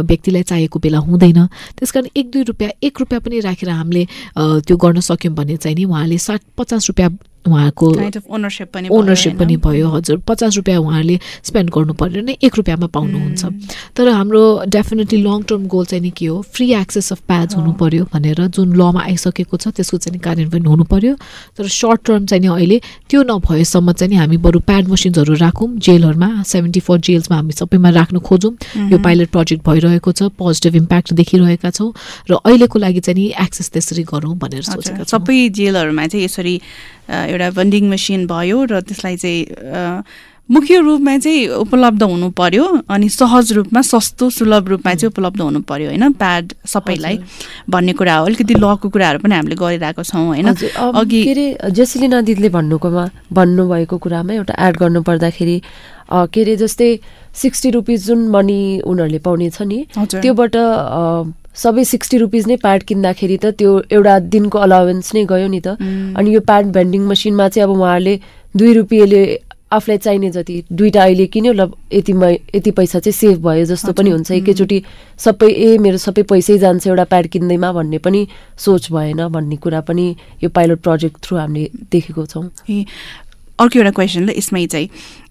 व्यक्तिलाई 0.04 0.42
चाहिएको 0.42 0.78
बेला 0.78 0.98
हुँदैन। 0.98 1.40
त्यस 1.78 1.90
कारण 1.90 2.08
एक 2.16 2.30
दुई 2.30 2.42
रुपियाँ 2.52 2.70
एक 2.82 2.94
रुपियाँ 3.00 3.20
पनि 3.20 3.40
राखेर 3.40 3.70
हामीले 3.70 4.02
त्यो 4.36 4.76
गर्न 4.76 5.00
सक्यौँ 5.00 5.34
भने 5.34 5.56
चाहिँ 5.56 5.76
नि 5.76 5.84
उहाँले 5.84 6.18
साठ 6.18 6.40
पचास 6.58 6.88
रुपियाँ 6.88 7.10
उहाँको 7.46 7.86
ओनरसिप 8.30 9.38
पनि 9.38 9.56
भयो 9.56 9.88
हजुर। 9.90 10.18
पचास 10.28 10.56
रुपियाँ 10.56 10.80
उहाँहरूले 10.80 11.18
स्पेन्ड 11.44 11.70
गर्नु 11.74 11.92
भने 11.96 12.36
एक 12.42 12.56
रुपियाँमा 12.56 12.86
पाउनुहुन्छ। 12.92 13.44
तर 13.96 14.08
हाम्रो 14.08 14.42
डेफिनेटली 14.68 15.22
लङ 15.22 15.42
टर्म 15.48 15.66
गोल 15.66 15.84
चाहिँ 15.86 16.02
नि 16.02 16.10
के 16.10 16.26
हो? 16.26 16.40
फ्री 16.52 16.66
एक्सेस 16.74 17.12
अफ 17.12 17.20
प्याड्स 17.26 17.54
हुनु 17.56 17.72
पऱ्यो 17.80 18.04
भनेर 18.12 18.46
जुन 18.52 18.76
लमा 18.76 19.00
आइसकेको 19.02 19.56
छ 19.56 19.68
त्यसको 19.72 19.96
चाहिँ 19.98 20.20
कार्यान्वयन 20.20 20.66
हुनु 20.66 20.84
पऱ्यो 20.84 21.14
तर 21.56 21.68
सर्ट 21.70 22.00
टर्म 22.06 22.26
चाहिँ 22.26 22.42
नि 22.42 22.48
अहिले 22.48 22.80
त्यो 23.08 23.22
नभएसम्म 23.24 23.92
चाहिँ 23.92 24.10
नि 24.10 24.16
हामी 24.20 24.36
बरु 24.36 24.60
प्याड 24.68 24.88
मसिन्सहरू 24.88 25.34
राखौँ। 25.40 25.68
जेलहरूमा 25.80 26.42
सेभेन्टी 26.44 26.80
फोर 26.80 26.98
जेल्समा 27.00 27.36
हामी 27.36 27.52
सबैमा 27.52 27.90
राख्न 27.90 28.18
खोजौँ। 28.20 28.52
यो 28.92 28.98
पाइलट 29.00 29.28
प्रोजेक्ट 29.30 29.64
भइरहेको 29.66 30.12
छ 30.12 30.22
पोजिटिभ 30.36 30.76
इम्प्याक्ट 30.76 31.12
देखिरहेका 31.16 31.70
छौँ 31.70 31.90
र 32.30 32.32
अहिलेको 32.36 32.78
लागि 32.78 33.00
चाहिँ 33.00 33.16
नि 33.16 33.24
एक्सेस 33.40 33.70
त्यसरी 33.72 34.02
गरौँ 34.04 34.36
भनेर 34.36 34.62
सोचेका 34.62 35.04
सबै 35.08 35.48
जेलहरूमा 35.50 36.06
चाहिँ 36.06 36.24
यसरी 36.24 36.54
एउटा 37.30 37.50
भन्डिङ 37.60 37.88
मेसिन 37.88 38.26
भयो 38.26 38.64
र 38.64 38.80
त्यसलाई 38.80 39.16
चाहिँ 39.16 40.02
मुख्य 40.48 40.78
रूपमा 40.82 41.16
चाहिँ 41.18 41.46
उपलब्ध 41.62 42.02
हुनु 42.02 42.28
पर्यो 42.34 42.64
अनि 42.90 43.08
सहज 43.08 43.52
रूपमा 43.52 43.80
सस्तो 43.86 44.30
सुलभ 44.30 44.68
रूपमा 44.68 44.94
चाहिँ 44.94 45.10
उपलब्ध 45.10 45.40
हुनु 45.40 45.60
पर्यो 45.62 45.88
होइन? 45.88 46.12
प्याड 46.12 46.52
सबैलाई 46.66 47.18
भन्ने 47.70 47.92
कुरा 47.94 48.16
हो। 48.18 48.24
अलिकति 48.26 48.54
लको 48.58 48.88
कुराहरू 48.90 49.18
पनि 49.22 49.34
हामीले 49.34 49.54
गरिरहेको 49.54 50.02
छौँ 50.02 50.26
होइन? 50.26 50.48
अघि 50.50 51.22
के 51.22 51.30
अरे 51.30 51.70
जेसिलिना 51.70 52.20
दिदीले 52.26 52.48
भन्नुकोमा 52.50 53.04
भन्नुभएको 53.30 53.98
कुरामा 53.98 54.32
एउटा 54.34 54.54
एड 54.58 54.76
गर्नु 54.76 55.02
पर्दाखेरि 55.06 55.56
के 56.10 56.40
अरे 56.42 56.56
जस्तै 56.58 56.90
सिक्सटी 57.42 57.70
रुपिज 57.70 58.06
जुन 58.06 58.28
मनी 58.34 58.60
उनीहरूले 58.82 59.18
पाउने 59.22 59.50
छ 59.50 59.62
नि 59.62 59.86
त्योबाट 59.94 60.56
सबै 61.62 61.84
सिक्सटी 61.84 62.16
रुपिज 62.24 62.46
नै 62.48 62.56
प्याड 62.64 62.82
किन्दाखेरि 62.88 63.36
त 63.36 63.52
त्यो 63.60 63.70
एउटा 63.92 64.18
दिनको 64.32 64.58
अलावेन्स 64.66 65.14
नै 65.14 65.24
गयो 65.32 65.48
नि 65.48 65.60
त। 65.60 65.76
अनि 66.16 66.34
यो 66.34 66.40
प्याड 66.50 66.72
भेन्डिङ 66.72 67.06
मसिनमा 67.12 67.48
चाहिँ 67.48 67.64
अब 67.68 67.76
उहाँहरूले 67.76 68.14
दुई 68.56 68.72
रुपियाँले 68.80 69.22
आफूलाई 69.70 69.98
चाहिने 70.02 70.30
जति 70.34 70.54
दुइटा 70.72 71.02
अहिले 71.02 71.26
किन्यो 71.30 71.52
ल 71.52 71.70
यतिमा 71.92 72.28
यति 72.58 72.70
पैसा 72.78 72.98
चाहिँ 72.98 73.14
सेभ 73.14 73.36
भयो 73.46 73.64
जस्तो 73.70 73.92
पनि 73.94 74.10
हुन्छ। 74.10 74.30
एकैचोटि 74.32 74.78
सबै 75.24 75.46
ए 75.46 75.78
मेरो 75.78 75.98
सबै 76.04 76.22
पैसै 76.26 76.58
जान्छ 76.58 76.86
एउटा 76.86 77.04
प्याड 77.12 77.26
किन्दैमा 77.30 77.70
भन्ने 77.78 77.98
पनि 78.02 78.26
सोच 78.58 78.90
भएन 78.90 79.20
भन्ने 79.30 79.56
कुरा 79.62 79.80
पनि 79.86 80.06
यो 80.42 80.48
पाइलट 80.50 80.78
प्रोजेक्ट 80.82 81.22
थ्रु 81.22 81.36
हामीले 81.38 81.70
देखेको 81.86 82.26
छौँ। 82.26 82.44
अर्को 83.62 83.78
एउटा 83.78 83.90
क्वेसन 83.94 84.22
ल 84.26 84.34
यसमै 84.38 84.66
चाहिँ। 84.66 84.88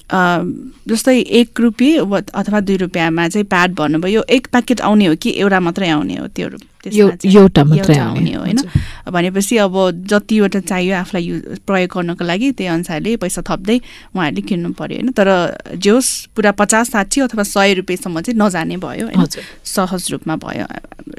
जस्तै 0.09 1.17
एक 1.19 1.59
रुपियाँ 1.59 2.21
अथवा 2.33 2.59
दुई 2.59 2.77
रुपियाँमा 2.77 3.27
चाहिँ 3.29 3.45
प्याड 3.45 3.73
भन्नुभयो। 3.75 4.21
एक 4.29 4.47
प्याकेट 4.51 4.81
आउने 4.81 5.05
हो 5.05 5.15
कि 5.21 5.29
एउटा 5.37 5.59
मात्रै 5.59 5.89
आउने 5.89 6.15
हो 6.17 6.27
त्यो 6.33 6.49
एउटा 6.89 7.63
मात्रै 7.63 7.97
आउने 7.97 8.33
हो। 8.33 8.41
होइन? 8.41 8.59
भनेपछि 9.05 9.57
अब 9.57 9.75
जतिवटा 10.09 10.59
चाहियो 10.59 10.95
आफूलाई 10.95 11.23
युज 11.23 11.59
प्रयोग 11.61 11.89
गर्नको 11.93 12.23
लागि 12.25 12.51
त्यही 12.57 12.69
अनुसारले 12.73 13.15
पैसा 13.21 13.41
थप्दै 13.45 13.77
उहाँहरूले 14.15 14.41
किन्नु 14.41 14.69
पऱ्यो 14.73 14.97
होइन? 14.97 15.11
तर 15.13 15.29
जे 15.77 15.89
होस् 15.89 16.33
पुरा 16.33 16.51
पचास 16.57 16.89
साठी 16.89 17.21
अथवा 17.21 17.43
सय 17.45 17.73
रुपियाँसम्म 17.85 18.21
चाहिँ 18.21 18.39
नजाने 18.39 18.77
भयो 18.81 19.05
होइन? 19.13 19.25
सहज 19.61 20.11
रूपमा 20.11 20.35
भयो। 20.41 20.65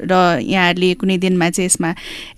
र 0.03 0.13
यहाँहरूले 0.43 0.93
कुनै 0.99 1.17
दिनमा 1.17 1.49
चाहिँ 1.49 1.65
यसमा 1.71 1.89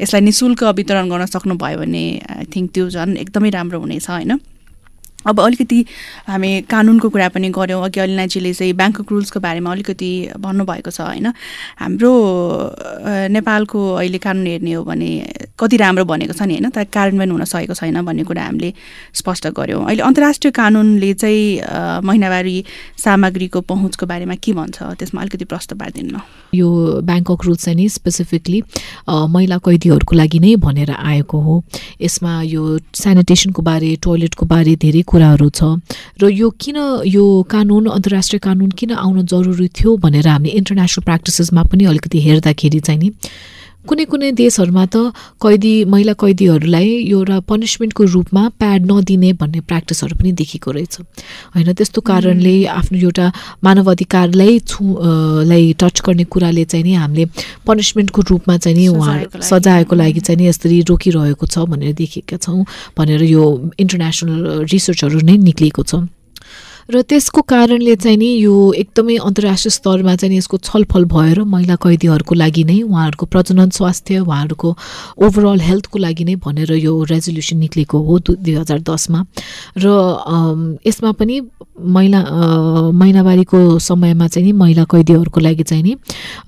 यसलाई 0.02 0.22
नि 0.22 0.32
शुल्क 0.32 0.64
वितरण 0.78 1.10
गर्न 1.10 1.26
सक्नुभयो 1.26 1.78
भने 1.82 2.06
आई 2.30 2.46
थिङ्क 2.46 2.72
त्यो 2.74 2.90
झन् 2.94 3.18
एकदमै 3.18 3.50
राम्रो 3.50 3.80
हुनेछ 3.80 4.10
होइन? 4.10 4.38
अब 5.28 5.40
अलिकति 5.40 5.80
हामी 6.28 6.52
कानुनको 6.70 7.10
कुरा 7.10 7.28
पनि 7.30 7.50
गऱ्यौँ। 7.50 7.84
अघि 7.84 8.00
अलिनाजीले 8.00 8.54
चाहिँ 8.54 8.74
ब्याङ्कक 8.74 9.12
रुल्सको 9.12 9.40
बारेमा 9.40 9.72
अलिकति 9.72 10.12
भन्नुभएको 10.40 10.92
छ 10.92 11.02
होइन? 11.02 11.28
हाम्रो 11.80 12.12
नेपालको 13.32 13.80
अहिले 13.94 14.18
कानुन 14.18 14.48
हेर्ने 14.48 14.74
हो 14.74 14.84
भने 14.84 15.10
कति 15.60 15.78
राम्रो 15.78 16.06
भनेको 16.06 16.34
छ 16.34 16.42
नि 16.44 16.54
होइन? 16.60 16.70
तर 16.70 16.84
कार्यान्वयन 16.92 17.32
हुन 17.32 17.44
सकेको 17.46 17.74
छैन 17.74 18.02
भन्ने 18.04 18.24
कुरा 18.24 18.44
हामीले 18.44 18.74
स्पष्ट 19.14 19.48
गऱ्यौँ। 19.56 19.84
अहिले 19.86 20.04
अन्तर्राष्ट्रिय 20.04 20.52
कानुनले 20.52 21.14
चाहिँ 21.14 22.04
महिनावारी 22.04 22.58
सामग्रीको 23.04 23.62
पहुँचको 23.64 24.06
बारेमा 24.06 24.36
के 24.36 24.54
भन्छ? 24.54 24.78
त्यसमा 25.00 25.22
अलिकति 25.22 25.46
प्रश्न 25.46 25.78
पारिदिनु 25.78 26.20
यो 26.54 26.70
ब्याङ्कक 27.02 27.46
रुल्स 27.46 27.64
चाहिँ 27.64 27.78
नि 27.78 27.88
स्पेसिफिकली 27.90 28.62
महिला 29.10 29.58
कैदीहरूको 29.58 30.16
लागि 30.16 30.40
नै 30.40 30.56
भनेर 30.62 30.92
आएको 30.94 31.38
हो। 31.42 31.64
यसमा 32.02 32.42
यो 32.46 32.78
सेनिटेसनको 32.96 33.62
बारे 33.62 33.96
टोयलेटको 34.04 34.46
बारे 34.46 34.76
धेरै 34.78 35.02
कुराहरू 35.14 35.50
छ 35.52 35.72
र 36.20 36.30
यो 36.34 36.50
किन 36.58 36.78
यो 37.08 37.26
कानुन 37.50 37.90
अन्तर्राष्ट्रिय 37.92 38.40
कानुन 38.42 38.70
किन 38.74 38.92
आउन 38.98 39.26
जरुरी 39.28 39.68
थियो 39.72 39.98
भनेर 40.00 40.28
हामीले 40.28 40.58
इन्टरनेसनल 40.60 41.04
प्र्याक्टिसेसमा 41.04 41.64
पनि 41.70 41.86
अलिकति 41.88 42.22
हेर्दाखेरि 42.22 42.80
चाहिँ 42.82 43.00
नि 43.00 43.12
कुनै 43.84 44.04
कुनै 44.12 44.32
देशहरूमा 44.40 44.84
त 44.88 45.12
कैदी 45.44 45.74
महिला 45.92 46.14
कैदीहरूलाई 46.16 46.88
एउटा 47.04 47.38
पनिसमेन्टको 47.52 48.04
रूपमा 48.16 48.44
प्याड 48.56 48.82
नदिने 48.88 49.30
भन्ने 49.36 49.60
प्र्याक्टिसहरू 49.68 50.16
पनि 50.20 50.32
देखेको 50.40 50.72
रहेछ। 50.72 50.96
होइन 51.56 51.70
त्यस्तो 51.76 52.00
कारणले 52.00 52.56
आफ्नो 52.80 52.98
एउटा 53.04 53.26
मानवाधिकारलाई 53.60 54.54
छु 54.72 54.84
लाई 55.52 55.64
टच 55.82 55.96
गर्ने 56.00 56.24
कुराले 56.32 56.64
चाहिँ 56.72 56.86
नि 56.88 56.94
हामीले 56.96 57.26
पनिसमेन्टको 57.68 58.22
रूपमा 58.32 58.56
चाहिँ 58.64 58.78
नि 58.80 58.88
उहाँ 58.88 59.44
सजाएको 59.52 59.94
लागि। 60.00 60.20
चाहिँ 60.24 60.40
नि 60.40 60.48
यसरी 60.48 60.82
रोकिरहेको 60.88 61.46
छ 61.46 61.68
भनेर 61.68 61.94
देखेका 62.00 62.38
छौँ 62.40 62.64
भनेर 62.98 63.22
यो 63.36 63.44
इन्टरनेसनल 63.84 64.64
रिसर्चहरू 64.72 65.20
नै 65.28 65.38
निक्लिएको 65.44 65.84
छ। 65.84 66.08
र 66.90 67.02
त्यसको 67.02 67.42
कारणले 67.42 67.96
चाहिँ 67.96 68.18
नि 68.18 68.28
यो 68.28 68.74
एकदमै 68.74 69.16
अन्तर्राष्ट्रिय 69.16 69.72
स्तरमा 69.72 70.16
चाहिँ 70.16 70.38
यसको 70.38 70.58
छलफल 70.58 71.06
भएर 71.06 71.42
महिला 71.44 71.76
कैदीहरूको 71.76 72.36
लागि 72.36 72.64
नै 72.64 72.82
उहाँहरूको 72.82 73.26
प्रजनन 73.26 73.70
स्वास्थ्य 73.70 74.20
उहाँहरूको 74.20 74.76
ओभरअल 75.18 75.60
हेल्थको 75.60 76.00
लागि 76.00 76.24
नै 76.24 76.36
भनेर 76.36 76.72
यो 76.74 77.04
रेजोल्युसन 77.04 77.58
निक्लेको 77.58 77.98
हो 78.00 78.20
दुई 78.20 78.54
हजार 78.54 78.80
दसमा। 78.80 79.26
र 79.78 80.80
यसमा 80.88 81.12
पनि 81.12 81.42
महिला 81.80 82.20
महिनावारीको 82.92 83.80
समयमा 83.80 84.28
चाहिँ 84.28 84.46
नि 84.46 84.52
महिला 84.52 84.84
कैदीहरूको 84.84 85.40
लागि 85.40 85.64
चाहिँ 85.64 85.84
नि 85.84 85.96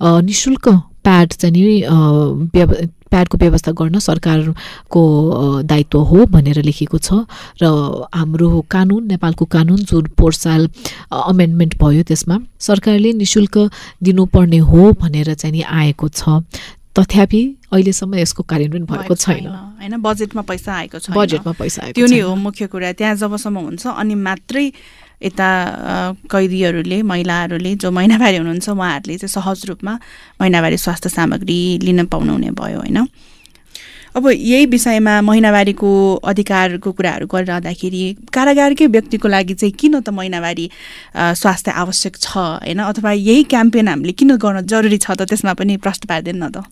नि 0.00 0.32
शुल्क 0.32 0.68
प्याड 1.04 1.32
चाहिँ 1.32 1.54
नि 1.54 2.92
प्याडको 3.10 3.38
व्यवस्था 3.38 3.72
गर्न 3.72 3.98
सरकारको 3.98 5.02
दायित्व 5.62 5.98
हो 6.00 6.26
भनेर 6.26 6.62
लेखेको 6.62 6.98
छ। 6.98 7.26
र 7.62 7.64
हाम्रो 8.14 8.48
कानुन 8.70 9.06
नेपालको 9.06 9.44
कानुन 9.46 9.78
जुन 9.84 10.04
पोहोर 10.18 10.32
साल 10.34 10.68
अमेन्डमेन्ट 11.10 11.78
भयो 11.78 12.02
त्यसमा 12.02 12.36
सरकारले 12.60 13.12
नि 13.12 13.26
शुल्क 13.26 13.70
दिनुपर्ने 14.02 14.58
हो 14.58 14.92
भनेर 15.00 15.34
चाहिँ 15.34 15.52
नि 15.52 15.62
आएको 15.62 16.08
छ। 16.08 16.42
तथापि 16.96 17.40
अहिलेसम्म 17.72 18.14
यसको 18.16 18.42
कार्यान्वयन 18.42 18.84
भएको 18.88 19.14
छैन। 19.14 19.46
होइन 19.80 19.96
बजेटमा 20.00 20.42
पैसा 20.42 20.72
आएको 20.74 20.98
छ 20.98 21.10
बजेटमा 21.12 21.52
पैसा 21.52 21.82
आएको 21.82 21.94
त्यो 21.94 22.06
नै 22.08 22.20
हो 22.20 22.34
मुख्य 22.34 22.66
कुरा। 22.72 22.92
त्यहाँ 22.96 23.14
जबसम्म 23.20 23.56
हुन्छ 23.68 23.86
अनि 23.86 24.14
मात्रै 24.16 24.66
यता 25.22 25.48
कैदीहरूले 26.30 27.02
महिलाहरूले 27.02 27.74
जो 27.74 27.90
महिनावारी 27.90 28.36
हुनुहुन्छ 28.36 28.68
उहाँहरूले 28.68 29.16
चाहिँ 29.18 29.32
सहज 29.32 29.64
रूपमा 29.68 29.98
महिनावारी 30.40 30.76
स्वास्थ्य 30.76 31.08
सामग्री 31.08 31.78
लिन 31.82 32.04
पाउनुहुने 32.06 32.50
भयो 32.52 32.78
होइन? 32.78 33.08
अब 34.16 34.28
यही 34.28 34.66
विषयमा 34.66 35.20
महिनावारीको 35.22 35.90
अधिकारको 36.24 36.92
कुराहरू 36.92 37.26
गरिरहँदाखेरि 37.26 38.02
कारागारकै 38.32 38.86
व्यक्तिको 38.86 39.28
लागि 39.28 39.54
चाहिँ 39.54 39.72
किन 39.72 40.00
त 40.00 40.08
महिनावारी 40.08 40.70
स्वास्थ्य 41.12 41.70
आवश्यक 41.70 42.16
छ 42.16 42.36
होइन? 42.36 42.80
अथवा 42.80 43.12
यही 43.12 43.42
क्याम्पेन 43.44 43.88
हामीले 43.88 44.12
किन 44.12 44.36
गर्न 44.36 44.64
जरुरी 44.64 44.98
छ 44.98 45.10
त 45.10 45.28
त्यसमा 45.28 45.52
पनि 45.52 45.76
प्रश्न 45.76 46.08
पार्दैन 46.08 46.42
न 46.44 46.48
त। 46.48 46.64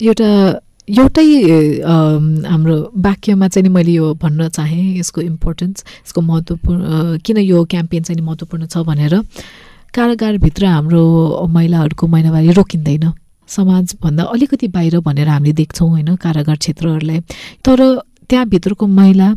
एउटा 0.00 0.28
एउटै 0.88 1.24
हाम्रो 2.48 2.76
वाक्यमा 2.96 3.48
चाहिँ 3.48 3.62
नि 3.62 3.70
मैले 3.74 3.92
यो 3.92 4.14
भन्न 4.22 4.48
चाहेँ 4.48 4.98
यसको 4.98 5.20
इम्पोर्टेन्स 5.20 5.84
यसको 5.84 6.20
महत्त्वपूर्ण 6.20 7.18
किन 7.20 7.38
यो 7.38 7.64
क्याम्पेन 7.64 8.02
चाहिँ 8.02 8.22
महत्त्वपूर्ण 8.24 8.66
छ 8.66 8.84
भनेर। 8.88 9.14
कारागारभित्र 9.94 10.64
हाम्रो 10.66 11.02
महिलाहरूको 11.46 12.06
महिनावारी 12.06 12.50
रोकिँदैन। 12.52 13.04
समाजभन्दा 13.48 14.22
अलिकति 14.24 14.68
बाहिर 14.68 14.98
भनेर 15.00 15.28
हामीले 15.28 15.52
देख्छौँ 15.60 15.88
होइन 15.88 16.16
कारागार 16.16 16.56
क्षेत्रहरूलाई। 16.56 17.20
तर 17.64 17.78
त्यहाँभित्रको 18.28 18.86
महिला 18.86 19.28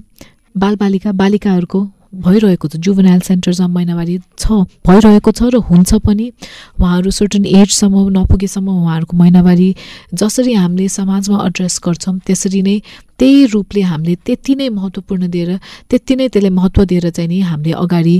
बालबालिका 0.55 1.11
बालिकाहरूको 1.11 1.79
भइरहेको 2.13 2.67
छ 2.67 2.75
जुभनाइल 2.77 3.19
सेन्टर्समा 3.21 3.67
महिनावारी 3.67 4.17
छ। 4.37 4.51
भइरहेको 4.83 5.31
छ 5.31 5.43
र 5.47 5.63
हुन्छ 5.63 5.93
पनि। 6.03 6.31
उहाँहरू 6.79 7.11
सर्टन 7.11 7.45
एजसम्म 7.45 8.09
नपुगेसम्म 8.11 8.67
उहाँहरूको 8.69 9.17
महिनावारी 9.17 9.69
जसरी 10.13 10.53
हामीले 10.53 10.87
समाजमा 10.89 11.37
एड्रेस 11.47 11.79
गर्छौँ 11.85 12.19
त्यसरी 12.27 12.61
नै 12.61 12.75
त्यही 13.19 13.45
रूपले 13.53 13.81
हामीले 13.81 14.15
त्यति 14.25 14.55
नै 14.55 14.69
महत्त्वपूर्ण 14.69 15.29
दिएर 15.29 15.51
त्यति 15.89 16.15
नै 16.15 16.27
त्यसलाई 16.27 16.51
महत्त्व 16.51 16.85
दिएर 16.85 17.09
चाहिँ 17.09 17.29
नि 17.29 17.39
हामीले 17.47 17.73
अगाडि 17.79 18.15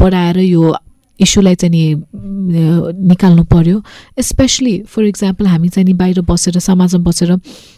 बढाएर 0.00 0.38
यो 0.38 0.74
इस्युलाई 1.20 1.54
चाहिँ 1.54 1.70
नि 1.70 1.94
निकाल्नु 3.06 3.44
पर्यो। 3.44 3.82
स्पेसली 4.20 4.74
फर 4.90 5.04
इक्जाम्पल 5.04 5.46
हामी 5.46 5.68
चाहिँ 5.68 5.86
नि 5.86 5.92
बाहिर 5.94 6.20
बसेर 6.26 6.58
समाजमा 6.58 7.02
बसेर 7.04 7.30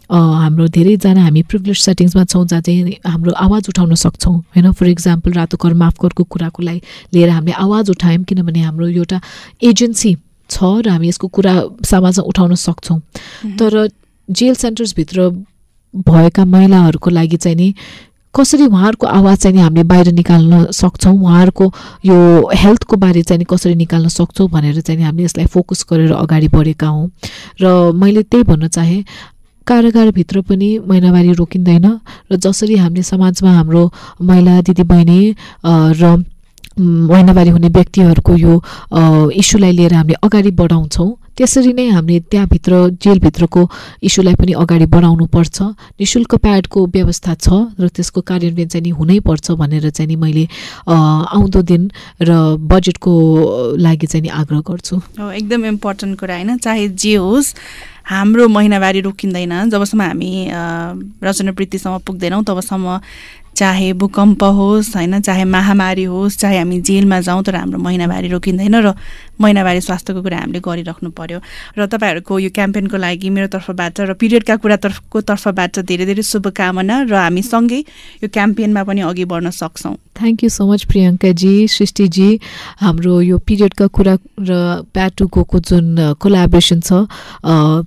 हाम्रो 0.09 0.67
धेरैजना 0.69 1.23
हामी 1.23 1.43
प्रिभिलेज 1.45 1.79
सेटिङ्समा 1.79 2.25
छौँ 2.25 2.47
जहाँ 2.47 2.63
चाहिँ 2.63 2.97
हाम्रो 3.07 3.33
आवाज 3.37 3.69
उठाउन 3.69 3.95
सक्छौँ। 3.95 4.37
होइन 4.57 4.73
फर 4.73 4.87
इक्जाम्पल 4.89 5.33
रातो 5.33 5.57
कर 5.57 5.75
माफ 5.75 5.95
करको 6.03 6.25
कुराको 6.25 6.63
लागि 6.63 6.81
लिएर 7.15 7.31
हामीले 7.31 7.57
आवाज 7.57 7.91
उठायौँ 7.91 8.25
किनभने 8.25 8.61
हाम्रो 8.61 8.89
एउटा 8.89 9.21
एजेन्सी 9.63 10.17
छ 10.51 10.63
र 10.81 10.89
हामी 10.89 11.09
यसको 11.09 11.29
कुरा 11.29 11.55
समाजमा 11.85 12.25
उठाउन 12.25 12.55
सक्छौँ। 12.55 13.01
तर 13.61 13.89
जेल 14.29 14.55
सेन्टर्सभित्र 14.57 15.29
भएका 15.95 16.45
महिलाहरूको 16.45 17.11
लागि 17.11 17.37
चाहिँ 17.37 17.57
नि 17.57 17.75
कसरी 18.37 18.67
उहाँहरूको 18.67 19.07
आवाज 19.07 19.39
चाहिँ 19.39 19.59
हामीले 19.59 19.85
बाहिर 19.89 20.13
निकाल्न 20.13 20.71
सक्छौँ? 20.71 21.15
उहाँहरूको 21.15 21.65
यो 22.05 22.17
हेल्थको 22.55 22.97
बारे 22.97 23.23
चाहिँ 23.23 23.45
कसरी 23.49 23.75
निकाल्न 23.75 24.09
सक्छौँ 24.09 24.49
भनेर 24.53 24.81
चाहिँ 24.81 25.03
हामीले 25.03 25.25
यसलाई 25.25 25.47
फोकस 25.49 25.87
गरेर 25.91 26.13
अगाडि 26.13 26.49
बढेका 26.53 26.87
हौँ। 26.87 27.09
र 27.63 27.93
मैले 27.97 28.23
त्यही 28.23 28.45
भन्न 28.45 28.69
चाहेँ 28.69 29.05
कारागारभित्र 29.67 30.41
पनि 30.47 30.69
महिनावारी 30.87 31.33
रोकिँदैन 31.33 31.87
र 32.31 32.37
जसरी 32.37 32.77
हामीले 32.77 33.03
समाजमा 33.03 33.51
हाम्रो 33.51 33.83
महिला 34.23 34.61
दिदीबहिनी 34.63 35.21
र 35.67 36.23
महिनावारी 36.79 37.51
हुने 37.51 37.69
व्यक्तिहरूको 37.69 38.33
यो 38.37 38.53
इस्युलाई 39.33 39.73
लिएर 39.73 39.95
हामीले 39.95 40.17
अगाडि 40.23 40.51
बढाउँछौँ। 40.53 41.11
त्यसरी 41.37 41.73
नै 41.73 41.89
हामीले 41.89 42.21
त्यहाँभित्र 42.33 42.73
जेलभित्रको 42.97 43.63
इस्युलाई 44.09 44.35
पनि 44.41 44.53
अगाडि 44.57 44.87
बढाउनुपर्छ। 44.89 45.57
नि 46.01 46.05
शुल्क 46.07 46.35
प्याडको 46.41 46.87
व्यवस्था 46.89 47.35
छ 47.35 47.49
र 47.81 47.89
त्यसको 47.89 48.21
कार्यान्वयन 48.21 48.69
चाहिँ 48.69 48.83
नि 48.85 48.91
हुनैपर्छ 48.97 49.51
भनेर 49.53 49.89
चाहिँ 49.91 50.09
नि 50.09 50.17
मैले 50.17 50.45
आउँदो 50.89 51.61
दिन 51.63 51.83
र 52.21 52.31
बजेटको 52.57 53.13
लागि 53.77 54.07
चाहिँ 54.07 54.23
नि 54.23 54.29
आग्रह 54.33 54.61
गर्छु। 54.65 54.97
एकदम 55.21 55.65
इम्पोर्टेन्ट 55.77 56.19
कुरा 56.21 56.35
होइन। 56.35 56.57
चाहे 56.57 56.89
जे 56.89 57.15
होस् 57.17 57.55
हाम्रो 58.07 58.49
महिनावारी 58.49 59.01
रोकिँदैन। 59.01 59.53
जबसम्म 59.71 60.03
हामी 60.03 60.33
रचनावृत्तिसम्म 61.21 61.99
पुग्दैनौँ 62.07 62.45
तबसम्म 62.45 62.87
चाहे 63.57 63.93
भूकम्प 63.97 64.43
होस् 64.45 64.97
होइन 64.97 65.21
चाहे 65.21 65.45
महामारी 65.45 66.05
होस् 66.05 66.39
चाहे 66.39 66.59
हामी 66.59 66.81
जेलमा 66.81 67.21
जाउँ 67.21 67.43
तर 67.43 67.57
हाम्रो 67.57 67.79
महिनावारी 67.79 68.29
रोकिँदैन 68.29 68.77
र 68.85 68.93
महिनावारी 69.41 69.81
स्वास्थ्यको 69.81 70.23
कुरा 70.23 70.39
हामीले 70.39 70.61
गरिराख्नु 70.61 71.11
पर्यो। 71.13 71.39
र 71.77 71.87
तपाईँहरूको 71.87 72.39
यो 72.39 72.51
क्याम्पेनको 72.53 72.97
लागि 72.97 73.29
मेरो 73.31 73.49
तर्फबाट 73.53 74.01
र 74.01 74.13
पिरियडका 74.17 74.57
कुरा 74.57 74.77
तर्फको 74.77 75.21
तर्फबाट 75.21 75.79
धेरै 75.85 76.05
धेरै 76.07 76.23
शुभकामना 76.25 76.97
र 77.09 77.15
हामी 77.15 77.43
सँगै 77.45 77.81
यो 78.25 78.29
क्याम्पेनमा 78.29 78.83
पनि 78.85 79.01
अघि 79.05 79.25
बढ्न 79.25 79.51
सक्छौँ। 79.53 79.97
Thank 80.17 80.45
you 80.45 80.49
so 80.49 80.65
much 80.65 80.85
Priyankaji 80.89 81.53
Srishtiji 81.69 82.29
हाम्रो 82.81 83.21
यो 83.21 83.37
पिरियडका 83.39 83.87
कुरा 83.93 84.15
र 84.41 84.53
प्याटुको 84.89 85.45
जुन 85.61 86.17
कोलाबोरेसन 86.17 86.81
छ 86.81 87.05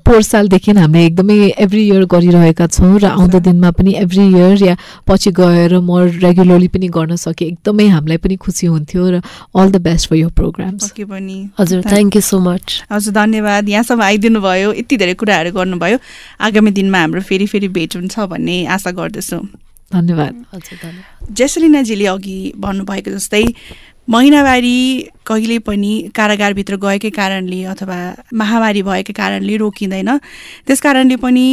पोहोर 0.06 0.24
सालदेखि 0.24 0.72
हामीले 0.72 1.06
एकदमै 1.06 1.38
एभ्री 1.58 1.82
इयर 1.90 2.06
गरिरहेका 2.06 2.66
छौँ 2.70 2.94
र 3.02 3.06
आउँदो 3.10 3.40
दिनमा 3.42 3.70
पनि 3.74 3.92
एभ्री 4.06 4.26
इयर 4.30 4.64
या 4.64 4.76
पछि 5.10 5.32
गएर 5.34 5.59
म 5.68 5.92
रेगुलरली 6.24 6.68
पनि 6.68 6.88
गर्न 6.88 7.16
सकेँ। 7.16 7.48
एकदमै 7.48 7.88
हामीलाई 7.88 8.18
पनि 8.18 8.36
खुसी 8.36 8.68
हुन्थ्यो 8.68 9.04
र 9.10 9.22
अल 9.56 9.68
द 9.72 9.76
बेस्ट 9.82 10.10
फर 10.10 10.16
यो 10.16 10.30
प्रोग्राम्स 10.30 10.92
पनि 10.96 11.38
हजुर 11.60 11.82
थ्याङ्क 11.84 12.16
यू 12.16 12.22
सो 12.22 12.40
मच 12.40 12.84
हजुर 12.92 13.14
धन्यवाद। 13.14 13.70
यहाँसम्म 13.70 14.02
आइदिनु 14.02 14.40
भयो 14.42 14.74
यति 14.74 14.98
धेरै 14.98 15.14
कुराहरू 15.20 15.52
गर्नुभयो। 15.52 15.98
आगामी 16.40 16.72
दिनमा 16.72 17.00
हाम्रो 17.00 17.22
फेरि 17.22 17.46
फेरि 17.46 17.68
भेट 17.68 17.96
हुन्छ 17.96 18.20
भन्ने 18.32 18.66
आशा 18.66 18.92
गर्दछु। 18.92 19.38
धन्यवाद। 19.94 20.34
हजुर 20.54 20.78
धन्यवाद। 20.84 21.34
जेसलिनाजीले 21.36 22.06
अघि 22.06 22.38
भन्नुभएको 22.58 23.12
जस्तै 23.12 23.46
महिनावारी 24.10 24.78
कहिले 25.28 25.58
पनि 25.62 26.10
कारागारभित्र 26.16 26.76
गएकै 26.82 27.10
कारणले 27.14 27.64
अथवा 27.70 27.98
महामारी 28.34 28.82
भएकै 28.82 29.14
कारणले 29.14 29.58
रोकिँदैन। 29.62 30.10
त्यस 30.66 30.82
कारणले 30.82 31.16
पनि 31.22 31.46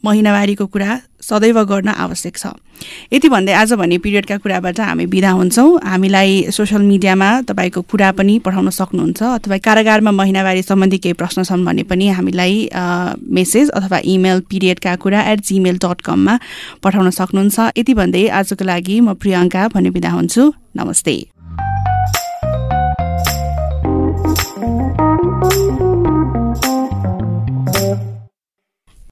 महिनावारीको 0.00 0.66
कुरा 0.72 0.90
सदैव 1.20 1.58
गर्न 1.68 1.88
आवश्यक 1.92 2.36
छ। 2.36 2.56
यति 3.12 3.28
भन्दै 3.28 3.52
आज 3.52 3.72
भने 3.76 3.98
पिरियडका 4.00 4.36
कुराबाट 4.40 4.80
हामी 4.80 5.06
बिदा 5.12 5.30
हुन्छौँ। 5.36 5.68
हामीलाई 5.84 6.56
सोसियल 6.56 6.82
मिडियामा 6.88 7.28
तपाईँको 7.44 7.80
कुरा 7.84 8.10
पनि 8.16 8.38
पठाउन 8.40 8.70
सक्नुहुन्छ 8.72 9.20
अथवा 9.22 9.56
कारागारमा 9.60 10.10
महिनावारी 10.10 10.62
सम्बन्धी 10.64 10.98
केही 11.04 11.20
प्रश्न 11.20 11.44
छन् 11.44 11.64
भने 11.68 11.82
पनि 11.84 12.08
हामीलाई 12.16 12.56
मेसेज 13.20 13.70
अथवा 13.76 13.98
इमेल 14.08 14.40
पिरियडका 14.48 14.96
कुरा 15.04 15.20
एट 15.32 15.40
जिमेल 15.44 15.76
डट 15.84 16.00
कममा 16.00 16.38
पठाउन 16.80 17.10
सक्नुहुन्छ। 17.12 17.76
यति 17.76 17.92
भन्दै 17.92 18.28
आजको 18.40 18.64
लागि 18.64 19.00
म 19.00 19.12
प्रियङ्का 19.20 19.68
भन्ने 19.74 19.90
बिदा 19.92 20.10
हुन्छु। 20.16 20.52
नमस्ते। 20.78 21.37